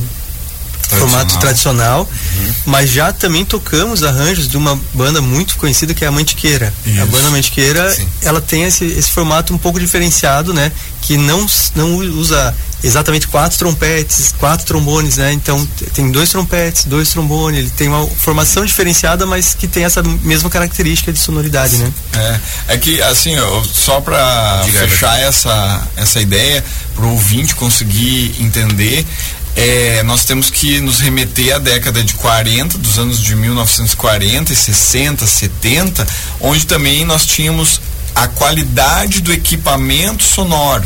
tradicional. 0.87 1.09
formato 1.09 1.39
tradicional, 1.39 2.01
uhum. 2.01 2.53
mas 2.65 2.89
já 2.89 3.11
também 3.11 3.45
tocamos 3.45 4.03
arranjos 4.03 4.47
de 4.47 4.57
uma 4.57 4.79
banda 4.93 5.21
muito 5.21 5.55
conhecida 5.57 5.93
que 5.93 6.03
é 6.03 6.07
a 6.07 6.11
Mantiqueira. 6.11 6.73
Isso. 6.85 7.01
A 7.01 7.05
banda 7.05 7.29
Mantiqueira, 7.29 7.89
Sim. 7.91 8.07
ela 8.21 8.41
tem 8.41 8.63
esse, 8.63 8.85
esse 8.85 9.11
formato 9.11 9.53
um 9.53 9.57
pouco 9.57 9.79
diferenciado, 9.79 10.53
né? 10.53 10.71
Que 11.01 11.17
não, 11.17 11.45
não 11.75 11.95
usa 11.95 12.55
exatamente 12.83 13.27
quatro 13.27 13.57
trompetes, 13.57 14.33
quatro 14.37 14.65
trombones, 14.65 15.17
né? 15.17 15.31
Então 15.31 15.65
tem 15.93 16.11
dois 16.11 16.29
trompetes, 16.29 16.83
dois 16.83 17.09
trombones, 17.09 17.59
ele 17.59 17.69
tem 17.69 17.87
uma 17.87 18.05
formação 18.07 18.65
diferenciada, 18.65 19.25
mas 19.25 19.53
que 19.53 19.67
tem 19.67 19.85
essa 19.85 20.03
mesma 20.03 20.49
característica 20.49 21.11
de 21.11 21.17
sonoridade, 21.17 21.77
né? 21.77 21.91
É, 22.13 22.73
é 22.73 22.77
que 22.77 23.01
assim, 23.01 23.35
só 23.71 24.01
para 24.01 24.63
fechar 24.65 25.19
essa, 25.19 25.87
essa 25.95 26.19
ideia, 26.19 26.63
para 26.93 27.05
o 27.05 27.11
ouvinte 27.11 27.55
conseguir 27.55 28.35
entender, 28.39 29.05
é, 29.55 30.01
nós 30.03 30.25
temos 30.25 30.49
que 30.49 30.79
nos 30.79 30.99
remeter 30.99 31.55
à 31.55 31.59
década 31.59 32.03
de 32.03 32.13
40, 32.15 32.77
dos 32.77 32.97
anos 32.97 33.19
de 33.19 33.35
1940 33.35 34.51
e 34.51 34.55
60, 34.55 35.27
70, 35.27 36.07
onde 36.39 36.65
também 36.65 37.05
nós 37.05 37.25
tínhamos 37.25 37.79
a 38.15 38.27
qualidade 38.27 39.21
do 39.21 39.31
equipamento 39.31 40.23
sonoro. 40.23 40.85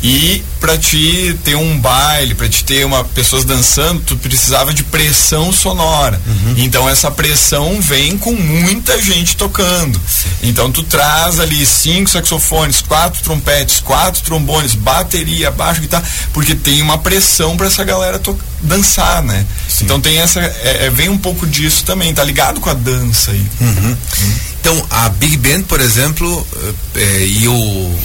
E 0.00 0.44
para 0.60 0.78
te 0.78 1.36
ter 1.42 1.56
um 1.56 1.78
baile, 1.78 2.34
para 2.34 2.48
te 2.48 2.62
ter 2.62 2.86
uma 2.86 3.02
pessoas 3.04 3.44
dançando, 3.44 4.00
tu 4.00 4.16
precisava 4.16 4.72
de 4.72 4.84
pressão 4.84 5.52
sonora. 5.52 6.20
Uhum. 6.24 6.54
Então 6.58 6.88
essa 6.88 7.10
pressão 7.10 7.80
vem 7.80 8.16
com 8.16 8.32
muita 8.32 9.00
gente 9.02 9.36
tocando. 9.36 10.00
Então 10.42 10.70
tu 10.70 10.82
traz 10.82 11.40
ali 11.40 11.66
cinco 11.66 12.10
saxofones, 12.10 12.80
quatro 12.80 13.22
trompetes, 13.22 13.80
quatro 13.80 14.22
trombones, 14.22 14.74
bateria, 14.74 15.50
baixo, 15.50 15.80
guitarra, 15.80 16.04
porque 16.32 16.54
tem 16.54 16.80
uma 16.80 16.98
pressão 16.98 17.56
para 17.56 17.66
essa 17.66 17.82
galera 17.84 18.20
dançar, 18.62 19.22
né? 19.22 19.44
Sim. 19.68 19.84
Então 19.84 20.00
tem 20.00 20.18
essa 20.18 20.40
é, 20.40 20.86
é, 20.86 20.90
vem 20.90 21.08
um 21.08 21.18
pouco 21.18 21.46
disso 21.46 21.84
também, 21.84 22.14
tá 22.14 22.22
ligado 22.22 22.60
com 22.60 22.70
a 22.70 22.74
dança 22.74 23.32
aí. 23.32 23.46
Uhum. 23.60 23.68
Uhum. 23.68 23.96
Então 24.60 24.86
a 24.90 25.08
Big 25.08 25.36
Band, 25.36 25.62
por 25.62 25.80
exemplo, 25.80 26.46
é, 26.94 27.26
e 27.26 27.48
o 27.48 27.98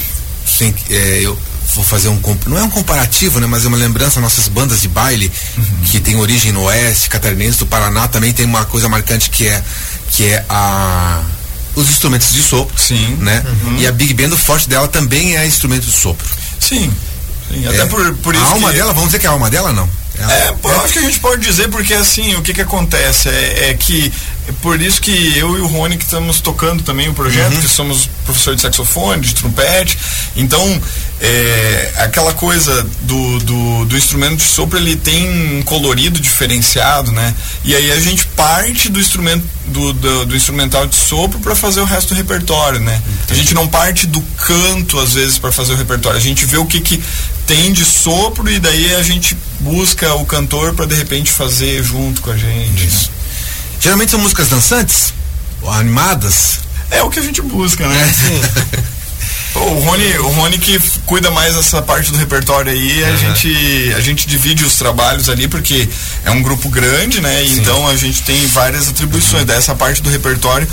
sim, 0.46 0.74
é, 0.90 1.20
eu 1.22 1.38
vou 1.76 1.84
fazer 1.84 2.10
um 2.10 2.20
não 2.48 2.58
é 2.58 2.64
um 2.64 2.70
comparativo, 2.70 3.40
né, 3.40 3.48
mas 3.48 3.66
é 3.66 3.68
uma 3.68 3.78
lembrança 3.78 4.20
nossas 4.20 4.48
bandas 4.48 4.82
de 4.82 4.88
baile 4.88 5.32
uhum. 5.58 5.64
que 5.86 6.00
tem 6.00 6.16
origem 6.16 6.52
no 6.52 6.64
oeste 6.64 7.10
catarinense 7.10 7.60
do 7.60 7.66
Paraná 7.66 8.08
também 8.08 8.32
tem 8.32 8.46
uma 8.46 8.66
coisa 8.66 8.88
marcante 8.88 9.30
que 9.30 9.48
é 9.48 9.64
que 10.12 10.26
é 10.26 10.46
a 10.48 11.24
os 11.76 11.90
instrumentos 11.90 12.32
de 12.32 12.42
sopro, 12.42 12.78
sim, 12.80 13.16
né? 13.20 13.44
Uhum. 13.64 13.78
E 13.78 13.88
a 13.88 13.92
Big 13.92 14.14
Band 14.14 14.34
o 14.34 14.38
forte 14.38 14.68
dela 14.70 14.88
também 14.88 15.36
é 15.38 15.46
instrumento 15.48 15.86
de 15.86 15.92
sopro. 15.92 16.28
Sim. 16.60 16.92
Sim, 17.52 17.68
até 17.68 17.82
É. 17.82 17.86
por, 17.86 18.14
por 18.18 18.34
a 18.36 18.38
isso 18.38 18.48
alma 18.54 18.70
que- 18.72 18.76
dela, 18.78 18.94
vamos 18.94 19.10
dizer 19.10 19.20
que 19.20 19.26
é 19.26 19.30
a 19.30 19.34
alma 19.34 19.50
dela, 19.50 19.72
não? 19.74 19.90
É, 20.20 20.52
pô, 20.62 20.70
eu 20.70 20.82
acho 20.82 20.94
que 20.94 21.00
a 21.00 21.04
gente 21.04 21.20
pode 21.20 21.42
dizer 21.42 21.70
porque 21.70 21.94
assim, 21.94 22.36
o 22.36 22.42
que 22.42 22.54
que 22.54 22.62
acontece? 22.62 23.30
É, 23.30 23.70
é 23.70 23.74
que 23.74 24.12
é 24.48 24.52
por 24.62 24.80
isso 24.82 25.02
que 25.02 25.38
eu 25.38 25.58
e 25.58 25.62
o 25.62 25.68
Rony 25.68 25.98
que 25.98 26.04
estamos 26.04 26.40
tocando 26.42 26.84
também 26.84 27.10
o 27.10 27.14
projeto, 27.14 27.60
que 27.60 27.68
somos 27.68 28.10
professor 28.26 28.56
de 28.56 28.62
saxofone, 28.62 29.22
de 29.22 29.34
trompete, 29.36 29.98
então 30.36 30.82
é, 31.20 31.94
aquela 31.98 32.34
coisa 32.34 32.86
do, 33.02 33.40
do, 33.40 33.86
do 33.86 33.98
instrumento 33.98 34.38
de 34.38 34.44
sopro 34.44 34.78
ele 34.78 34.96
tem 34.96 35.58
um 35.58 35.64
colorido 35.64 36.20
diferenciado, 36.20 37.12
né? 37.12 37.34
E 37.64 37.74
aí 37.76 37.92
a 37.92 38.00
gente 38.00 38.26
parte 38.28 38.90
do 38.90 39.00
instrumento 39.00 39.46
do, 39.68 39.94
do, 39.94 40.26
do 40.26 40.36
instrumental 40.36 40.86
de 40.86 40.96
sopro 40.96 41.40
para 41.40 41.56
fazer 41.56 41.80
o 41.80 41.86
resto 41.86 42.14
do 42.14 42.18
repertório, 42.18 42.80
né? 42.80 43.02
A 43.30 43.34
gente 43.34 43.54
não 43.54 43.68
parte 43.68 44.06
do 44.06 44.22
canto 44.22 45.00
às 45.00 45.14
vezes 45.14 45.38
para 45.38 45.52
fazer 45.52 45.74
o 45.74 45.78
repertório, 45.78 46.18
a 46.18 46.22
gente 46.22 46.46
vê 46.46 46.58
o 46.58 46.66
que 46.66 46.82
que 46.82 47.02
tem 47.46 47.72
de 47.74 47.84
sopro 47.86 48.50
e 48.50 48.60
daí 48.60 48.96
a 48.96 49.04
gente 49.04 49.36
busca 49.60 50.14
o 50.16 50.26
cantor 50.26 50.74
para 50.74 50.86
de 50.86 50.96
repente 50.96 51.32
fazer 51.32 51.84
junto 51.84 52.22
com 52.22 52.32
a 52.32 52.38
gente. 52.38 53.10
Geralmente 53.80 54.12
são 54.12 54.20
músicas 54.20 54.48
dançantes, 54.48 55.14
animadas. 55.68 56.60
É 56.92 57.02
o 57.04 57.10
que 57.10 57.20
a 57.20 57.24
gente 57.24 57.42
busca, 57.42 57.88
né? 57.88 58.14
Pô, 59.54 59.60
O 59.60 59.80
Rony, 59.82 60.18
o 60.18 60.30
Rony 60.30 60.58
que 60.58 60.80
cuida 61.06 61.30
mais 61.30 61.54
dessa 61.56 61.80
parte 61.82 62.12
do 62.12 62.18
repertório 62.18 62.72
aí, 62.72 63.04
a, 63.06 63.16
gente, 63.16 63.94
a 63.96 64.00
gente 64.00 64.28
divide 64.28 64.66
os 64.66 64.76
trabalhos 64.76 65.30
ali, 65.30 65.48
porque 65.48 65.88
é 66.26 66.32
um 66.32 66.42
grupo 66.42 66.70
grande, 66.70 67.22
né? 67.22 67.44
Sim. 67.46 67.60
Então 67.60 67.88
a 67.88 67.96
gente 67.96 68.24
tem 68.24 68.48
várias 68.48 68.90
atribuições. 68.90 69.46
Dessa 69.46 69.76
parte 69.76 70.02
do 70.02 70.10
repertório, 70.10 70.68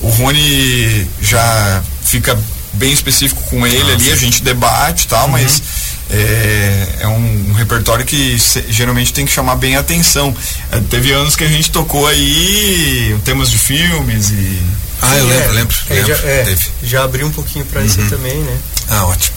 o 0.00 0.08
Rony 0.10 1.06
já 1.22 1.82
fica 2.04 2.38
bem 2.74 2.92
específico 2.92 3.40
com 3.48 3.66
ele 3.66 3.90
Ah, 3.90 3.94
ali, 3.94 4.04
sim. 4.04 4.12
a 4.12 4.16
gente 4.16 4.42
debate 4.42 5.04
e 5.04 5.08
tal, 5.08 5.28
mas 5.28 5.62
é, 6.10 6.88
é 7.00 7.08
um, 7.08 7.50
um 7.50 7.52
repertório 7.52 8.04
que 8.04 8.38
se- 8.38 8.64
geralmente 8.68 9.12
tem 9.12 9.26
que 9.26 9.32
chamar 9.32 9.56
bem 9.56 9.76
a 9.76 9.80
atenção. 9.80 10.34
É, 10.70 10.80
teve 10.80 11.12
anos 11.12 11.34
que 11.36 11.44
a 11.44 11.48
gente 11.48 11.70
tocou 11.70 12.06
aí 12.06 13.16
temas 13.24 13.50
de 13.50 13.58
filmes 13.58 14.30
e. 14.30 14.62
Ah, 15.02 15.16
eu 15.16 15.26
lembro, 15.26 15.44
é. 15.44 15.52
lembro. 15.52 15.76
É, 15.90 15.94
lembro. 15.94 16.08
já, 16.16 16.22
é, 16.28 16.42
Teve. 16.44 16.68
já 16.82 17.04
abriu 17.04 17.26
um 17.26 17.30
pouquinho 17.32 17.64
pra 17.66 17.82
isso 17.84 18.00
aí 18.00 18.08
também, 18.08 18.36
né? 18.38 18.56
Ah, 18.88 19.04
ótimo. 19.06 19.36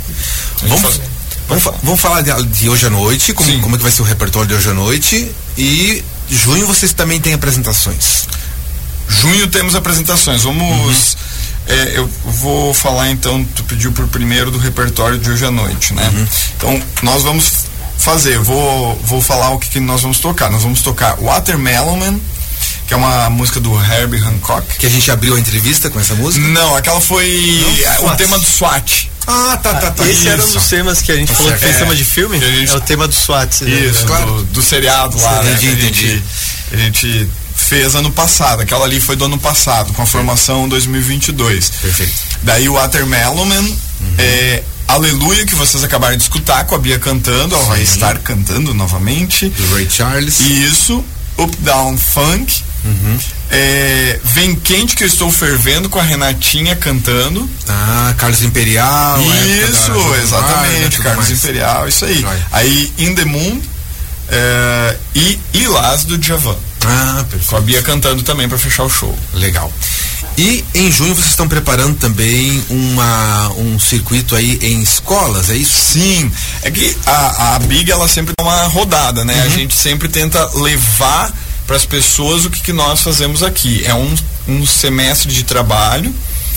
Vamos, 0.64 0.82
faz- 0.82 1.02
vamos, 1.48 1.64
vamos 1.84 2.00
falar 2.00 2.22
de, 2.22 2.44
de 2.46 2.70
hoje 2.70 2.86
à 2.86 2.90
noite, 2.90 3.34
como, 3.34 3.50
Sim. 3.50 3.60
como 3.60 3.76
é 3.76 3.78
que 3.78 3.84
vai 3.84 3.92
ser 3.92 4.02
o 4.02 4.06
repertório 4.06 4.48
de 4.48 4.54
hoje 4.56 4.70
à 4.70 4.74
noite. 4.74 5.32
E 5.58 6.04
junho 6.30 6.66
vocês 6.68 6.94
também 6.94 7.20
têm 7.20 7.34
apresentações. 7.34 8.28
Junho 9.08 9.48
temos 9.48 9.76
apresentações. 9.76 10.44
Vamos. 10.44 11.18
É, 11.70 11.98
eu 11.98 12.10
vou 12.26 12.74
falar 12.74 13.10
então, 13.12 13.44
tu 13.56 13.64
pediu 13.64 13.92
por 13.92 14.08
primeiro 14.08 14.52
do 14.52 14.58
repertório 14.58 15.18
de 15.20 15.30
hoje 15.30 15.46
à 15.46 15.52
noite, 15.52 15.94
né? 15.94 16.28
Então, 16.58 16.82
nós 17.04 17.24
vamos 17.24 17.66
fazer, 17.98 18.40
vou, 18.40 18.96
vou 19.06 19.22
falar 19.22 19.52
o 19.52 19.60
que, 19.60 19.70
que 19.70 19.80
nós 19.80 20.02
vamos 20.02 20.20
tocar. 20.20 20.50
Nós 20.50 20.64
vamos 20.64 20.82
tocar 20.82 21.16
Watermelon 21.22 21.98
Man, 21.98 22.20
que 22.88 22.94
é 22.94 22.98
uma 22.98 23.30
música 23.30 23.60
do 23.60 23.72
Herbie 23.80 24.18
Hancock. 24.20 24.78
Que 24.80 24.86
a 24.86 24.90
gente 24.90 25.10
abriu 25.12 25.36
a 25.36 25.40
entrevista 25.40 25.90
com 25.90 26.00
essa 26.00 26.16
música. 26.16 26.48
Não, 26.48 26.76
aquela 26.76 27.00
foi 27.00 27.64
Não, 28.02 28.08
o 28.08 28.16
tema 28.16 28.40
do 28.40 28.46
SWAT. 28.46 29.10
Ah, 29.28 29.60
tá, 29.62 29.76
tá, 29.76 29.92
tá. 29.92 30.08
Esse 30.08 30.28
era 30.28 30.42
um 30.42 30.46
Isso. 30.46 30.54
dos 30.58 30.68
temas 30.70 31.02
que 31.04 31.12
a 31.12 31.16
gente 31.16 31.32
falou 31.32 31.52
que 31.52 31.60
fez 31.60 31.76
É. 31.76 31.80
tema 31.80 31.96
de 31.96 32.04
filme. 32.04 32.40
Gente- 32.40 32.72
É 32.72 32.76
o 32.76 32.82
tema 32.82 33.08
do 33.08 33.14
SWAT. 33.14 33.62
né? 33.64 33.70
Isso, 33.82 34.06
claro. 34.08 34.26
do, 34.26 34.44
do 34.46 34.62
seriado 34.64 35.16
lá, 35.22 35.44
né? 35.44 35.52
Entendi, 35.54 35.68
que 35.68 35.68
a 35.68 35.86
gente- 35.86 36.06
entendi. 36.06 36.24
A 36.72 36.78
gente 36.78 37.30
fez 37.70 37.94
ano 37.94 38.10
passado. 38.10 38.62
Aquela 38.62 38.86
ali 38.86 39.00
foi 39.00 39.16
do 39.16 39.26
ano 39.26 39.38
passado, 39.38 39.94
com 39.94 40.02
a 40.02 40.06
formação 40.06 40.68
2022. 40.68 41.70
Perfeito. 41.70 42.14
Daí 42.42 42.68
o 42.68 42.74
Watermelon 42.74 43.46
Man, 43.46 43.70
é, 44.18 44.64
Aleluia, 44.88 45.46
que 45.46 45.54
vocês 45.54 45.84
acabaram 45.84 46.18
de 46.18 46.24
escutar 46.24 46.66
com 46.66 46.74
a 46.74 46.80
Bia 46.80 46.98
cantando, 46.98 47.54
ela 47.54 47.66
vai 47.66 47.86
Sim. 47.86 47.94
estar 47.94 48.18
cantando 48.20 48.74
novamente. 48.74 49.50
Do 49.50 49.76
Ray 49.76 49.88
Charles. 49.88 50.40
Isso, 50.40 51.06
Up 51.38 51.56
Down 51.58 51.96
Funk. 51.96 52.64
É, 53.52 54.20
Vem 54.24 54.56
Quente 54.56 54.96
que 54.96 55.04
eu 55.04 55.08
estou 55.08 55.32
fervendo 55.32 55.90
com 55.90 56.00
a 56.00 56.04
Renatinha 56.04 56.76
cantando. 56.76 57.48
Ah, 57.68 58.16
Carlos 58.18 58.42
Imperial. 58.42 59.18
da 59.20 59.70
Isso, 59.70 59.92
Guarda, 59.92 60.24
exatamente, 60.24 60.98
Carlos 61.04 61.28
mais. 61.28 61.38
Imperial, 61.44 61.88
isso 61.88 62.06
aí. 62.06 62.20
Joia. 62.20 62.48
Aí 62.52 62.92
In 62.98 63.14
the 63.14 63.26
Moon 63.26 63.62
é, 64.30 64.98
e 65.14 65.40
Ilás 65.54 66.04
do 66.04 66.18
Djavan. 66.18 66.56
Ah, 66.86 67.14
Com 67.14 67.20
a 67.20 67.24
perfeito. 67.24 67.62
Bia 67.62 67.82
cantando 67.82 68.24
também 68.24 68.48
pra 68.48 68.58
fechar 68.58 68.84
o 68.84 68.90
show. 68.90 69.18
Legal. 69.34 69.72
E 70.38 70.64
em 70.74 70.92
junho 70.92 71.14
vocês 71.14 71.32
estão 71.32 71.48
preparando 71.48 71.98
também 71.98 72.64
uma, 72.70 73.50
um 73.58 73.78
circuito 73.80 74.36
aí 74.36 74.58
em 74.62 74.82
escolas, 74.82 75.50
é 75.50 75.56
isso? 75.56 75.94
Sim, 75.94 76.32
é 76.62 76.72
que 76.72 76.96
a, 77.06 77.56
a 77.56 77.60
Big 77.60 77.92
ela 77.92 78.08
sempre 78.08 78.34
dá 78.38 78.44
uma 78.44 78.64
rodada, 78.64 79.26
né? 79.26 79.36
Uhum. 79.36 79.42
A 79.44 79.50
gente 79.50 79.76
sempre 79.76 80.08
tenta 80.08 80.50
levar 80.58 81.34
para 81.68 81.76
as 81.76 81.86
pessoas 81.86 82.46
o 82.46 82.50
que, 82.50 82.62
que 82.62 82.74
nós 82.74 83.02
fazemos 83.02 83.44
aqui. 83.44 83.84
É 83.86 83.94
um, 83.94 84.16
um 84.48 84.66
semestre 84.66 85.32
de 85.32 85.44
trabalho 85.44 86.14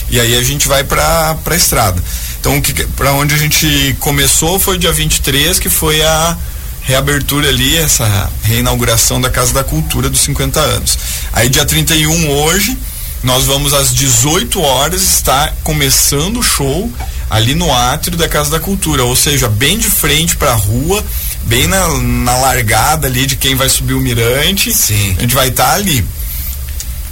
e 0.08 0.20
aí 0.20 0.36
a 0.36 0.42
gente 0.42 0.68
vai 0.68 0.84
para 0.84 1.36
a 1.44 1.54
estrada. 1.56 2.02
Então, 2.40 2.62
para 2.94 3.12
onde 3.14 3.34
a 3.34 3.38
gente 3.38 3.96
começou 3.98 4.58
foi 4.58 4.78
dia 4.78 4.92
23, 4.92 5.58
que 5.58 5.68
foi 5.68 6.02
a 6.02 6.36
reabertura 6.82 7.48
ali, 7.48 7.76
essa 7.76 8.30
reinauguração 8.42 9.20
da 9.20 9.30
Casa 9.30 9.52
da 9.52 9.64
Cultura 9.64 10.10
dos 10.10 10.20
50 10.20 10.60
anos. 10.60 10.98
Aí 11.32 11.48
dia 11.48 11.64
31 11.64 12.30
hoje, 12.30 12.76
nós 13.22 13.44
vamos 13.44 13.72
às 13.72 13.94
18 13.94 14.60
horas 14.60 15.02
estar 15.02 15.54
começando 15.62 16.38
o 16.38 16.42
show 16.42 16.90
ali 17.30 17.54
no 17.54 17.72
átrio 17.72 18.18
da 18.18 18.28
Casa 18.28 18.50
da 18.50 18.60
Cultura, 18.60 19.04
ou 19.04 19.16
seja, 19.16 19.48
bem 19.48 19.78
de 19.78 19.88
frente 19.88 20.36
para 20.36 20.52
a 20.52 20.56
rua, 20.56 21.02
bem 21.44 21.66
na, 21.66 21.88
na 21.98 22.36
largada 22.36 23.06
ali 23.06 23.26
de 23.26 23.36
quem 23.36 23.54
vai 23.54 23.68
subir 23.68 23.94
o 23.94 24.00
mirante. 24.00 24.72
Sim. 24.72 25.14
A 25.16 25.22
gente 25.22 25.34
vai 25.34 25.48
estar 25.48 25.72
ali. 25.72 26.04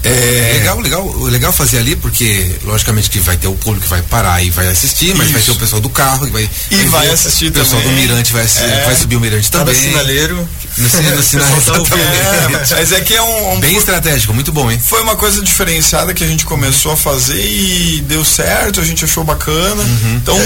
É, 0.03 0.55
Legal, 0.61 0.81
legal, 0.81 1.17
legal 1.25 1.53
fazer 1.53 1.79
ali, 1.79 1.95
porque 1.95 2.57
logicamente 2.65 3.11
que 3.11 3.21
vai 3.21 3.37
ter 3.37 3.49
o 3.49 3.55
público 3.55 3.85
que 3.85 3.91
vai 3.91 4.01
parar 4.03 4.43
e 4.43 4.49
vai 4.51 4.67
assistir, 4.69 5.15
mas 5.15 5.27
Isso. 5.27 5.35
vai 5.35 5.43
ter 5.43 5.51
o 5.51 5.57
pessoal 5.57 5.81
do 5.81 5.91
carro 5.91 6.27
que 6.27 6.33
vai, 6.33 6.49
E 6.71 6.77
vai 6.87 7.07
ver, 7.07 7.13
assistir 7.13 7.49
o 7.49 7.53
pessoal 7.53 7.83
também. 7.83 7.97
do 7.97 8.01
Mirante 8.03 8.33
vai, 8.33 8.45
É. 8.45 8.85
vai 8.87 8.97
subir 8.97 9.17
o 9.17 9.21
Mirante 9.21 9.51
Cada 9.51 9.73
também. 9.73 9.89
sinaleiro. 9.91 10.49
No, 10.79 10.85
no 10.85 10.91
pessoal 10.91 11.85
tá 11.85 11.97
exatamente. 11.97 12.73
é, 12.73 12.77
mas 12.79 12.93
é 12.93 13.01
que 13.01 13.15
é 13.15 13.23
um, 13.23 13.53
um 13.55 13.61
Bem 13.61 13.77
estratégico, 13.77 14.33
muito 14.33 14.53
bom, 14.53 14.71
hein? 14.71 14.81
Foi 14.83 15.03
uma 15.03 15.17
coisa 15.17 15.43
diferenciada 15.43 16.15
que 16.15 16.25
a 16.25 16.27
gente 16.27 16.47
começou 16.47 16.93
a 16.93 16.97
fazer 16.97 17.39
e 17.45 18.01
deu 18.07 18.25
certo, 18.25 18.81
a 18.81 18.85
gente 18.85 19.05
achou 19.05 19.23
bacana. 19.25 19.83
Então, 20.17 20.39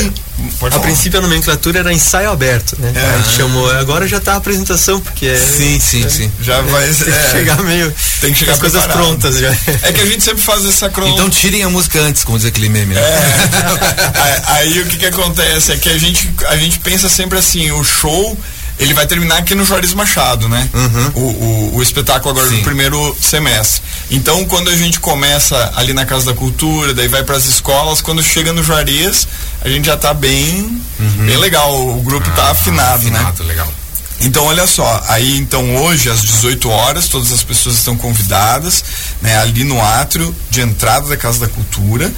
pode 0.59 0.75
A 0.75 0.79
falar. 0.79 0.81
princípio 0.83 1.19
a 1.19 1.23
nomenclatura 1.23 1.79
era 1.81 1.93
ensaio 1.93 2.31
aberto, 2.31 2.77
né? 2.79 2.93
É. 2.95 3.15
a 3.15 3.19
gente 3.19 3.37
chamou, 3.37 3.71
agora 3.71 4.07
já 4.07 4.21
tá 4.21 4.35
a 4.35 4.37
apresentação, 4.37 5.01
porque 5.01 5.27
é, 5.27 5.37
Sim, 5.37 5.79
sim, 5.81 6.09
sim. 6.09 6.33
já 6.41 6.61
vai 6.63 6.87
tem 6.87 7.05
que 7.05 7.11
é, 7.11 7.31
chegar 7.31 7.63
meio. 7.63 7.95
tem 8.21 8.33
que 8.33 8.39
chegar 8.39 8.53
as 8.55 8.59
coisas 8.59 8.83
preparado. 8.83 9.07
prontas 9.07 9.39
já. 9.39 9.51
É 9.83 9.93
que 9.93 10.01
a 10.01 10.07
gente 10.07 10.23
sempre 10.23 10.43
faz 10.43 10.65
essa 10.67 10.89
crono... 10.89 11.13
Então 11.13 11.31
tirem 11.31 11.63
a 11.63 11.69
música 11.71 12.01
antes, 12.01 12.25
como 12.25 12.39
diz 12.39 12.47
aquele 12.47 12.69
meme, 12.69 12.95
né? 12.95 13.01
É. 13.01 14.43
aí, 14.55 14.69
aí 14.69 14.81
o 14.81 14.87
que 14.87 14.97
que 14.97 15.07
acontece 15.07 15.73
é 15.73 15.77
que 15.77 15.89
a 15.89 15.99
gente, 15.99 16.31
a 16.49 16.57
gente 16.57 16.79
pensa 16.81 17.09
sempre 17.09 17.39
assim, 17.39 17.71
o 17.73 17.85
show 17.85 18.37
ele 18.79 18.93
vai 18.93 19.07
terminar 19.07 19.39
aqui 19.39 19.55
no 19.55 19.65
Juarez 19.65 19.95
Machado, 19.95 20.49
né? 20.49 20.69
Uhum. 20.75 21.11
O, 21.15 21.21
o, 21.21 21.77
o 21.77 21.83
espetáculo 21.83 22.31
agora 22.31 22.49
Sim. 22.49 22.57
do 22.57 22.63
primeiro 22.65 23.17
semestre. 23.21 23.83
Então, 24.11 24.45
quando 24.47 24.69
a 24.69 24.77
gente 24.77 24.99
começa 24.99 25.73
ali 25.77 25.93
na 25.93 26.05
Casa 26.05 26.27
da 26.27 26.35
Cultura, 26.35 26.93
daí 26.93 27.07
vai 27.07 27.23
para 27.23 27.37
as 27.37 27.45
escolas, 27.47 28.01
quando 28.01 28.21
chega 28.21 28.53
no 28.53 28.65
Juarez, 28.65 29.29
a 29.65 29.69
gente 29.69 29.87
já 29.87 29.97
tá 29.97 30.13
bem, 30.13 30.81
bem 30.99 31.37
legal. 31.39 31.89
O 31.89 32.03
grupo 32.03 32.31
tá 32.33 32.51
afinado, 32.51 33.05
né? 33.11 33.19
Uhum. 33.19 33.27
Afinado, 33.29 33.45
legal. 33.45 33.73
Então, 34.21 34.45
olha 34.45 34.67
só, 34.67 35.03
aí 35.09 35.37
então 35.39 35.77
hoje, 35.77 36.09
às 36.09 36.23
18 36.23 36.71
horas, 36.71 37.09
todas 37.09 37.33
as 37.33 37.43
pessoas 37.43 37.77
estão 37.77 37.97
convidadas, 37.97 38.85
né, 39.21 39.37
ali 39.39 39.65
no 39.65 39.81
átrio 39.83 40.35
de 40.51 40.61
entrada 40.61 41.09
da 41.09 41.17
Casa 41.17 41.41
da 41.41 41.49
Cultura. 41.49 42.13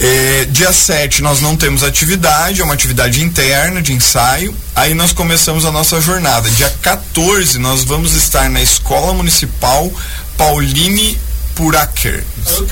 É, 0.00 0.46
dia 0.50 0.72
7 0.72 1.22
nós 1.22 1.40
não 1.40 1.56
temos 1.56 1.82
atividade, 1.82 2.60
é 2.60 2.64
uma 2.64 2.74
atividade 2.74 3.22
interna 3.22 3.82
de 3.82 3.92
ensaio. 3.92 4.54
Aí 4.74 4.94
nós 4.94 5.12
começamos 5.12 5.64
a 5.64 5.72
nossa 5.72 6.00
jornada. 6.00 6.48
Dia 6.50 6.72
14 6.82 7.58
nós 7.58 7.84
vamos 7.84 8.14
estar 8.14 8.48
na 8.48 8.62
Escola 8.62 9.12
Municipal 9.12 9.90
Pauline 10.36 11.18
Puraker. 11.58 12.22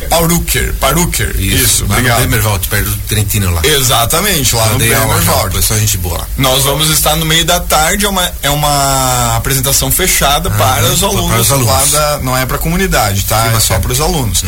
Paruker. 0.09 0.73
Paruker. 0.75 1.35
Isso, 1.41 1.85
lá 1.89 1.97
obrigado. 1.97 2.21
no 2.23 2.29
Bremerwald, 2.29 2.69
perto 2.69 2.89
do 2.89 2.97
Trentino 3.09 3.51
lá. 3.53 3.61
Exatamente, 3.65 4.55
lá 4.55 4.65
Eu 4.67 4.73
no 4.75 4.79
Bremerwald. 4.79 5.51
foi 5.53 5.61
só 5.63 5.77
gente 5.77 5.99
boa 5.99 6.19
lá. 6.19 6.27
Nós 6.39 6.63
vamos 6.63 6.89
estar 6.91 7.17
no 7.17 7.27
meio 7.27 7.45
da 7.45 7.59
tarde, 7.59 8.07
é 8.07 8.09
uma, 8.09 8.33
é 8.45 8.49
uma 8.51 9.37
apresentação 9.37 9.91
fechada 9.91 10.49
para, 10.53 10.87
os 10.87 11.01
para 11.01 11.09
alunos, 11.09 11.41
os 11.41 11.53
alunos. 11.53 11.69
lá 11.69 11.85
da. 11.87 12.19
Não 12.21 12.37
é 12.39 12.47
para 12.47 12.57
a 12.57 12.61
comunidade, 12.61 13.25
tá? 13.25 13.43
Que 13.51 13.57
É 13.57 13.61
só 13.61 13.75
bacana. 13.75 13.81
para 13.81 13.93
os 13.93 14.01
alunos. 14.01 14.45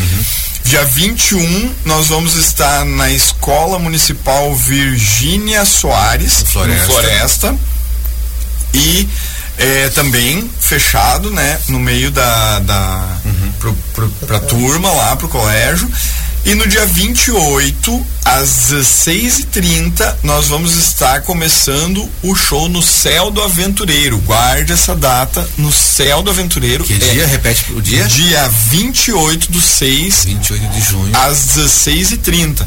Dia 0.65 0.85
21, 0.85 1.75
nós 1.85 2.07
vamos 2.09 2.37
estar 2.37 2.85
na 2.85 3.11
Escola 3.11 3.77
Municipal 3.81 4.55
Virgínia 4.55 5.65
Soares, 5.65 6.43
Floresta. 6.47 6.87
no 6.87 6.93
Floresta. 6.93 7.55
E 8.73 9.09
é, 9.57 9.89
também 9.89 10.49
fechado, 10.61 11.31
né? 11.31 11.59
No 11.69 11.81
meio 11.81 12.11
da. 12.13 12.61
da 12.61 13.05
pro, 13.59 13.75
pro, 13.95 14.09
pra 14.27 14.41
turma 14.41 14.91
lá, 14.91 15.17
pro 15.17 15.29
colégio. 15.29 15.89
E 16.45 16.55
no 16.55 16.67
dia 16.67 16.87
28, 16.87 18.07
às 18.25 18.71
16h30, 18.71 20.17
nós 20.23 20.49
vamos 20.49 20.77
estar 20.77 21.21
começando 21.23 22.09
o 22.23 22.35
show 22.35 22.69
no 22.69 22.81
Céu 22.81 23.31
do 23.31 23.43
Aventureiro. 23.43 24.19
Guarde 24.21 24.73
essa 24.73 24.95
data 24.95 25.47
no 25.59 25.71
Céu 25.71 26.23
do 26.23 26.31
Aventureiro. 26.31 26.85
Que 26.85 26.97
dia? 26.97 27.27
Repete 27.27 27.73
o 27.75 27.83
dia? 27.83 28.07
Dia 28.07 28.49
28 28.49 29.53
do 29.53 29.61
6. 29.61 30.25
28 30.25 30.69
de 30.69 30.81
junho. 30.81 31.17
Às 31.17 31.39
16h30. 31.57 32.65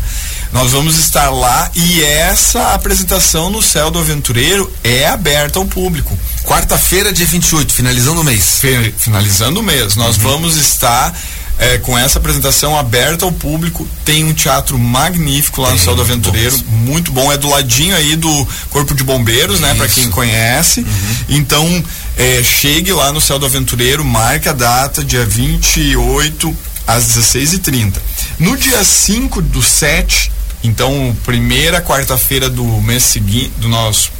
Nós 0.51 0.73
vamos 0.73 0.99
estar 0.99 1.29
lá 1.29 1.71
e 1.73 2.03
essa 2.03 2.73
apresentação 2.73 3.49
no 3.49 3.61
Céu 3.61 3.89
do 3.89 3.97
Aventureiro 3.97 4.71
é 4.83 5.07
aberta 5.07 5.57
ao 5.57 5.65
público. 5.65 6.15
Quarta-feira, 6.43 7.13
dia 7.13 7.25
28, 7.25 7.71
finalizando 7.73 8.21
o 8.21 8.23
mês. 8.23 8.57
Fe- 8.59 8.93
Finalizando 8.97 9.59
o 9.59 9.63
mês. 9.63 9.95
Nós 9.95 10.17
vamos 10.17 10.57
estar 10.57 11.17
é, 11.57 11.77
com 11.77 11.97
essa 11.97 12.17
apresentação 12.19 12.77
aberta 12.77 13.23
ao 13.25 13.31
público. 13.31 13.87
Tem 14.03 14.23
um 14.23 14.33
teatro 14.33 14.77
magnífico 14.77 15.61
lá 15.61 15.69
no 15.69 15.75
Tem, 15.75 15.85
Céu 15.85 15.95
do 15.95 16.01
Aventureiro, 16.01 16.57
bom. 16.57 16.71
muito 16.77 17.11
bom. 17.11 17.31
É 17.31 17.37
do 17.37 17.47
ladinho 17.49 17.95
aí 17.95 18.15
do 18.15 18.47
Corpo 18.69 18.93
de 18.95 19.03
Bombeiros, 19.03 19.59
né? 19.59 19.73
Para 19.75 19.85
Isso. 19.85 19.95
quem 19.95 20.09
conhece. 20.09 20.85
Então, 21.29 21.83
é, 22.17 22.41
chegue 22.43 22.91
lá 22.91 23.13
no 23.13 23.21
Céu 23.21 23.37
do 23.39 23.45
Aventureiro, 23.45 24.03
marque 24.03 24.49
a 24.49 24.53
data, 24.53 25.03
dia 25.03 25.25
28 25.25 26.55
às 26.87 27.05
16h30. 27.05 27.93
No 28.39 28.57
dia 28.57 28.83
5 28.83 29.41
do 29.41 29.61
7, 29.61 30.31
então, 30.63 31.15
primeira 31.23 31.79
quarta-feira 31.81 32.49
do 32.49 32.63
mês 32.81 33.03
seguinte, 33.03 33.51
do 33.57 33.69
nosso 33.69 34.11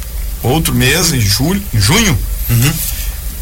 outro 0.42 0.74
mês, 0.74 1.12
em 1.12 1.20
julho, 1.20 1.62
em 1.72 1.80
junho. 1.80 2.18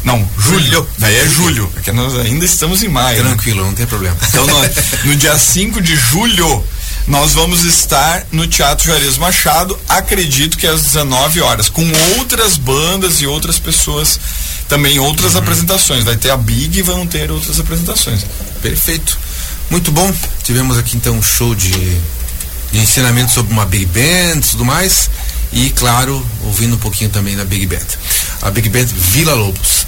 Não, 0.03 0.27
julho. 0.37 0.87
Daí 0.97 1.15
é 1.15 1.27
julho. 1.27 1.71
É 1.77 1.81
que 1.81 1.91
nós 1.91 2.15
ainda 2.17 2.43
estamos 2.43 2.81
em 2.81 2.87
maio. 2.87 3.23
né? 3.23 3.29
Tranquilo, 3.29 3.63
não 3.63 3.73
tem 3.73 3.85
problema. 3.85 4.17
Então, 4.29 4.45
no, 4.47 4.59
no 5.05 5.15
dia 5.15 5.37
5 5.37 5.79
de 5.79 5.95
julho, 5.95 6.63
nós 7.07 7.33
vamos 7.33 7.63
estar 7.63 8.25
no 8.31 8.47
Teatro 8.47 8.85
Juarez 8.87 9.17
Machado, 9.17 9.77
acredito 9.87 10.57
que 10.57 10.65
às 10.65 10.81
19 10.81 11.41
horas, 11.41 11.69
com 11.69 11.85
outras 12.17 12.57
bandas 12.57 13.21
e 13.21 13.27
outras 13.27 13.59
pessoas, 13.59 14.19
também 14.67 14.97
outras 14.97 15.35
apresentações. 15.35 16.03
Vai 16.03 16.15
ter 16.15 16.31
a 16.31 16.37
Big 16.37 16.79
e 16.79 16.81
vão 16.81 17.05
ter 17.05 17.29
outras 17.29 17.59
apresentações. 17.59 18.25
Perfeito. 18.61 19.19
Muito 19.69 19.91
bom. 19.91 20.11
Tivemos 20.43 20.77
aqui 20.79 20.97
então 20.97 21.15
um 21.15 21.21
show 21.23 21.53
de, 21.53 21.69
de 22.71 22.79
ensinamento 22.79 23.31
sobre 23.31 23.53
uma 23.53 23.65
Big 23.67 23.85
Band 23.85 24.39
e 24.39 24.41
tudo 24.41 24.65
mais. 24.65 25.09
E, 25.53 25.69
claro, 25.71 26.25
ouvindo 26.45 26.75
um 26.75 26.79
pouquinho 26.79 27.09
também 27.09 27.35
da 27.35 27.43
Big 27.43 27.65
Band. 27.65 27.79
A 28.41 28.49
Big 28.49 28.69
Band 28.69 28.85
Vila 28.85 29.33
Lobos. 29.33 29.85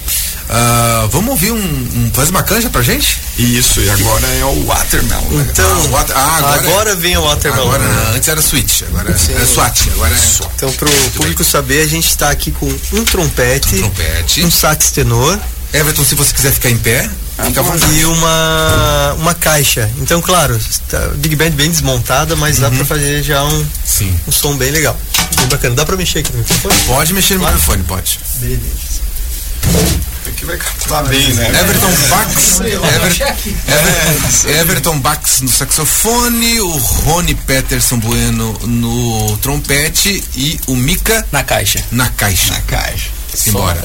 Ah, 0.49 1.07
vamos 1.09 1.29
ouvir 1.31 1.51
um, 1.51 1.57
um. 1.57 2.11
Faz 2.13 2.29
uma 2.29 2.43
canja 2.43 2.69
pra 2.69 2.81
gente? 2.81 3.17
Isso, 3.37 3.79
e 3.79 3.89
agora 3.89 4.27
é 4.27 4.43
o 4.45 4.65
Watermelon. 4.65 5.29
né? 5.29 5.47
Então, 5.49 5.65
Ah, 5.71 5.79
o 5.79 5.89
water- 5.91 6.17
ah, 6.17 6.35
agora- 6.37 6.59
agora, 6.59 6.95
vem 6.95 7.15
o 7.17 7.21
Watermelon. 7.23 7.63
Agora, 7.69 7.83
né? 7.83 8.11
antes 8.15 8.27
era 8.27 8.41
Switch, 8.41 8.81
agora 8.83 9.17
Sim. 9.17 9.33
é 9.35 9.45
SWAT, 9.45 9.89
agora 9.93 10.13
é 10.13 10.17
SWAT. 10.17 10.51
Então, 10.57 10.71
pro 10.73 10.91
público 11.15 11.43
saber, 11.45 11.81
a 11.81 11.87
gente 11.87 12.07
está 12.09 12.29
aqui 12.29 12.51
com 12.51 12.67
um 12.91 13.05
trompete, 13.05 13.75
Um 13.75 13.79
trompete. 13.79 14.43
um 14.43 14.51
sax 14.51 14.91
tenor 14.91 15.39
Everton, 15.71 16.03
se 16.03 16.13
você 16.13 16.33
quiser 16.33 16.51
ficar 16.51 16.69
em 16.69 16.77
pé, 16.77 17.09
fica 17.45 17.59
à 17.59 17.63
vontade. 17.63 17.93
e 17.99 18.05
uma, 18.05 19.13
uma 19.19 19.33
caixa. 19.33 19.89
Então, 19.97 20.21
claro, 20.21 20.59
tá, 20.89 20.99
Big 21.15 21.35
Band 21.35 21.51
bem 21.51 21.69
desmontada, 21.69 22.35
mas 22.35 22.59
dá 22.59 22.69
pra 22.69 22.85
fazer 22.85 23.23
já 23.23 23.43
um, 23.43 23.65
Sim. 23.85 24.17
um 24.27 24.31
som 24.31 24.55
bem 24.57 24.71
legal. 24.71 24.97
Bem 25.37 25.47
bacana. 25.47 25.75
Dá 25.75 25.85
pra 25.85 25.95
mexer 25.97 26.19
aqui 26.19 26.31
no 26.31 26.39
microfone? 26.39 26.75
Pode 26.85 27.13
mexer 27.13 27.33
no 27.35 27.39
Claro. 27.41 27.55
microfone, 27.55 27.83
pode. 27.83 28.19
Beleza. 28.35 29.03
Aqui 30.27 30.45
vai 30.45 30.57
captar 30.57 31.05
bem, 31.05 31.33
né? 31.33 31.47
Everton 31.59 31.91
Bax, 32.09 32.59
Ever, 32.61 33.35
Ever- 33.67 34.59
Everton 34.59 34.99
Bax 34.99 35.41
no 35.41 35.49
saxofone, 35.49 36.59
o 36.61 36.69
Rony 36.77 37.33
Peterson 37.35 37.97
Bueno 37.97 38.53
no 38.63 39.37
trompete 39.37 40.21
e 40.35 40.59
o 40.67 40.75
Mika 40.75 41.25
Na 41.31 41.43
caixa. 41.43 41.81
na 41.91 42.09
caixa. 42.09 42.53
Na 42.53 42.61
caixa. 42.61 43.09
Simbora. 43.33 43.83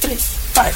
Três, 0.00 0.20
vai. 0.56 0.72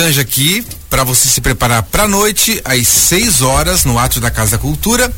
Canja 0.00 0.22
aqui 0.22 0.64
para 0.88 1.04
você 1.04 1.28
se 1.28 1.42
preparar 1.42 1.82
para 1.82 2.04
a 2.04 2.08
noite 2.08 2.58
às 2.64 2.88
6 2.88 3.42
horas 3.42 3.84
no 3.84 3.98
Átrio 3.98 4.18
da 4.18 4.30
Casa 4.30 4.52
da 4.52 4.58
Cultura 4.58 5.12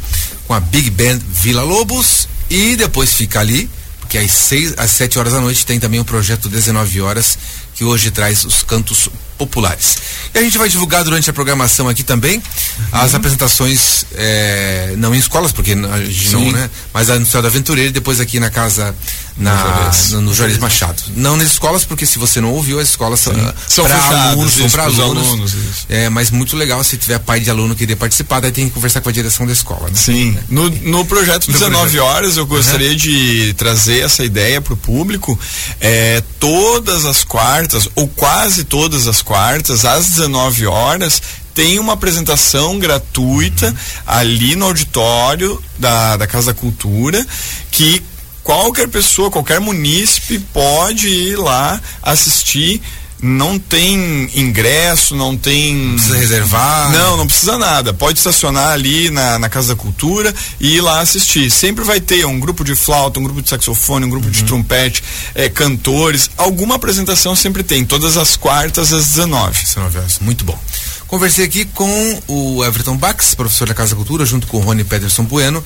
com 0.45 0.55
a 0.55 0.59
Big 0.59 0.91
Band 0.91 1.21
Vila 1.25 1.63
Lobos. 1.63 2.27
E 2.51 2.75
depois 2.75 3.15
fica 3.15 3.39
ali 3.39 3.71
porque 4.01 4.19
às 4.19 4.33
6 4.33 4.75
às 4.77 4.91
7 4.91 5.21
horas 5.21 5.35
da 5.35 5.41
noite 5.41 5.65
tem 5.65 5.79
também 5.79 6.01
o 6.01 6.05
projeto 6.05 6.49
19 6.49 7.01
horas 7.01 7.39
que 7.77 7.85
hoje 7.85 8.11
traz 8.11 8.45
os 8.45 8.65
cantos 8.65 9.09
populares. 9.47 9.97
E 10.35 10.39
a 10.39 10.43
gente 10.43 10.59
vai 10.59 10.69
divulgar 10.69 11.05
durante 11.05 11.29
a 11.29 11.33
programação 11.33 11.89
aqui 11.89 12.03
também 12.03 12.43
as 12.91 13.15
apresentações 13.15 14.07
eh, 14.15 14.95
não 14.97 15.15
em 15.15 15.19
escolas 15.19 15.53
porque 15.53 15.73
a 15.73 16.05
gente 16.05 16.31
não, 16.31 16.51
né? 16.53 16.71
Mas 16.93 17.09
no 17.09 17.27
Céu 17.27 17.43
da 17.43 17.49
Aventureira 17.49 17.91
e 17.91 17.93
depois 17.93 18.21
aqui 18.21 18.41
na 18.41 18.51
casa 18.51 18.95
na, 19.37 19.91
no, 20.11 20.21
no 20.23 20.35
Juarez 20.35 20.59
Machado. 20.59 21.03
Não 21.17 21.37
nas 21.37 21.49
escolas, 21.49 21.85
porque 21.85 22.05
se 22.05 22.19
você 22.19 22.41
não 22.41 22.51
ouviu, 22.53 22.79
as 22.79 22.91
escolas 22.91 23.21
são, 23.21 23.33
ah, 23.33 23.55
São 23.67 23.85
para 23.85 24.31
alunos, 24.31 24.53
são 24.53 24.71
para 24.71 24.85
alunos. 24.85 25.27
alunos. 25.29 25.53
É, 25.89 26.09
mas 26.09 26.31
muito 26.31 26.57
legal 26.57 26.83
se 26.85 26.97
tiver 26.97 27.19
pai 27.19 27.41
de 27.41 27.51
aluno 27.51 27.75
que 27.75 27.83
querer 27.83 27.97
participar, 27.97 28.41
daí 28.41 28.53
tem 28.53 28.69
que 28.69 28.75
conversar 28.75 29.01
com 29.01 29.09
a 29.09 29.13
direção 29.13 29.47
da 29.47 29.53
escola, 29.53 29.89
né? 29.89 29.97
Sim. 29.97 30.37
No, 30.49 30.71
no 30.71 31.05
projeto 31.05 31.47
No 31.51 31.55
19 31.55 31.83
projeto. 31.83 32.03
horas, 32.05 32.37
eu 32.37 32.47
gostaria 32.47 32.95
de 32.95 33.55
trazer 33.55 34.05
essa 34.05 34.25
ideia 34.25 34.61
para 34.61 34.75
o 34.75 34.77
público. 34.77 35.39
É, 35.81 36.23
todas 36.39 37.05
as 37.05 37.25
quartas, 37.25 37.89
ou 37.95 38.07
quase 38.07 38.65
todas 38.65 39.09
as 39.09 39.21
quartas, 39.23 39.32
às 39.35 40.09
19 40.09 40.67
horas, 40.67 41.23
tem 41.55 41.79
uma 41.79 41.93
apresentação 41.93 42.79
gratuita 42.79 43.75
ali 44.07 44.57
no 44.57 44.67
auditório 44.67 45.63
da, 45.79 46.17
da 46.17 46.27
Casa 46.27 46.53
da 46.53 46.59
Cultura 46.59 47.25
que 47.71 48.03
qualquer 48.43 48.89
pessoa, 48.89 49.31
qualquer 49.31 49.61
munícipe 49.61 50.39
pode 50.53 51.09
ir 51.09 51.37
lá 51.37 51.81
assistir. 52.03 52.83
Não 53.23 53.57
tem 53.57 54.29
ingresso, 54.35 55.15
não 55.15 55.37
tem. 55.37 55.93
Precisa 55.95 56.17
reservar. 56.17 56.91
Não, 56.91 57.17
não 57.17 57.27
precisa 57.27 57.57
nada. 57.57 57.95
Pode 57.95 58.19
estacionar 58.19 58.71
ali 58.73 59.11
na, 59.11 59.39
na 59.39 59.49
Casa 59.49 59.69
da 59.69 59.81
Cultura 59.81 60.35
e 60.59 60.75
ir 60.77 60.81
lá 60.81 60.99
assistir. 60.99 61.49
Sempre 61.49 61.85
vai 61.85 62.01
ter 62.01 62.27
um 62.27 62.41
grupo 62.41 62.65
de 62.65 62.75
flauta, 62.75 63.21
um 63.21 63.23
grupo 63.23 63.41
de 63.41 63.49
saxofone, 63.49 64.07
um 64.07 64.11
grupo 64.11 64.27
Uhum. 64.27 64.33
de 64.33 64.43
trompete, 64.45 65.05
eh, 65.37 65.49
cantores. 65.49 66.31
Alguma 66.37 66.75
apresentação 66.75 67.37
sempre 67.37 67.63
tem, 67.63 67.85
todas 67.85 68.17
as 68.17 68.37
quartas 68.37 68.93
às 68.93 69.07
19. 69.07 69.63
19 69.63 69.99
horas. 69.99 70.19
Muito 70.21 70.45
bom. 70.45 70.59
Conversei 71.07 71.45
aqui 71.45 71.65
com 71.67 72.23
o 72.27 72.65
Everton 72.65 72.97
Bax, 72.97 73.35
professor 73.35 73.69
da 73.69 73.75
Casa 73.75 73.91
da 73.91 73.97
Cultura, 73.97 74.25
junto 74.27 74.47
com 74.47 74.57
o 74.57 74.61
Rony 74.61 74.83
Pederson 74.83 75.25
Bueno. 75.25 75.63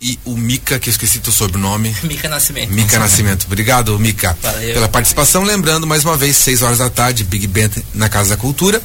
E 0.00 0.18
o 0.24 0.36
Mica, 0.36 0.78
que 0.78 0.88
eu 0.88 0.92
esqueci 0.92 1.18
teu 1.18 1.32
sobrenome. 1.32 1.94
Mica 2.02 2.28
Nascimento. 2.28 2.72
Mica 2.72 2.98
Nascimento. 2.98 3.44
Obrigado, 3.46 3.98
Mica, 3.98 4.36
Valeu. 4.40 4.74
pela 4.74 4.88
participação. 4.88 5.42
Lembrando, 5.42 5.86
mais 5.86 6.04
uma 6.04 6.16
vez, 6.16 6.36
6 6.36 6.62
horas 6.62 6.78
da 6.78 6.88
tarde, 6.88 7.24
Big 7.24 7.46
Band 7.46 7.70
na 7.94 8.08
Casa 8.08 8.30
da 8.30 8.36
Cultura. 8.36 8.80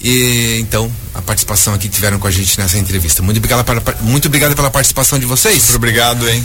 E 0.00 0.58
então, 0.60 0.92
a 1.14 1.20
participação 1.20 1.74
aqui 1.74 1.88
que 1.88 1.94
tiveram 1.94 2.18
com 2.18 2.26
a 2.26 2.30
gente 2.30 2.58
nessa 2.58 2.78
entrevista. 2.78 3.22
Muito 3.22 3.38
obrigado, 3.38 3.64
para, 3.64 3.96
muito 4.00 4.26
obrigado 4.26 4.54
pela 4.54 4.70
participação 4.70 5.18
de 5.18 5.26
vocês. 5.26 5.62
Super 5.62 5.76
obrigado, 5.76 6.28
hein? 6.28 6.44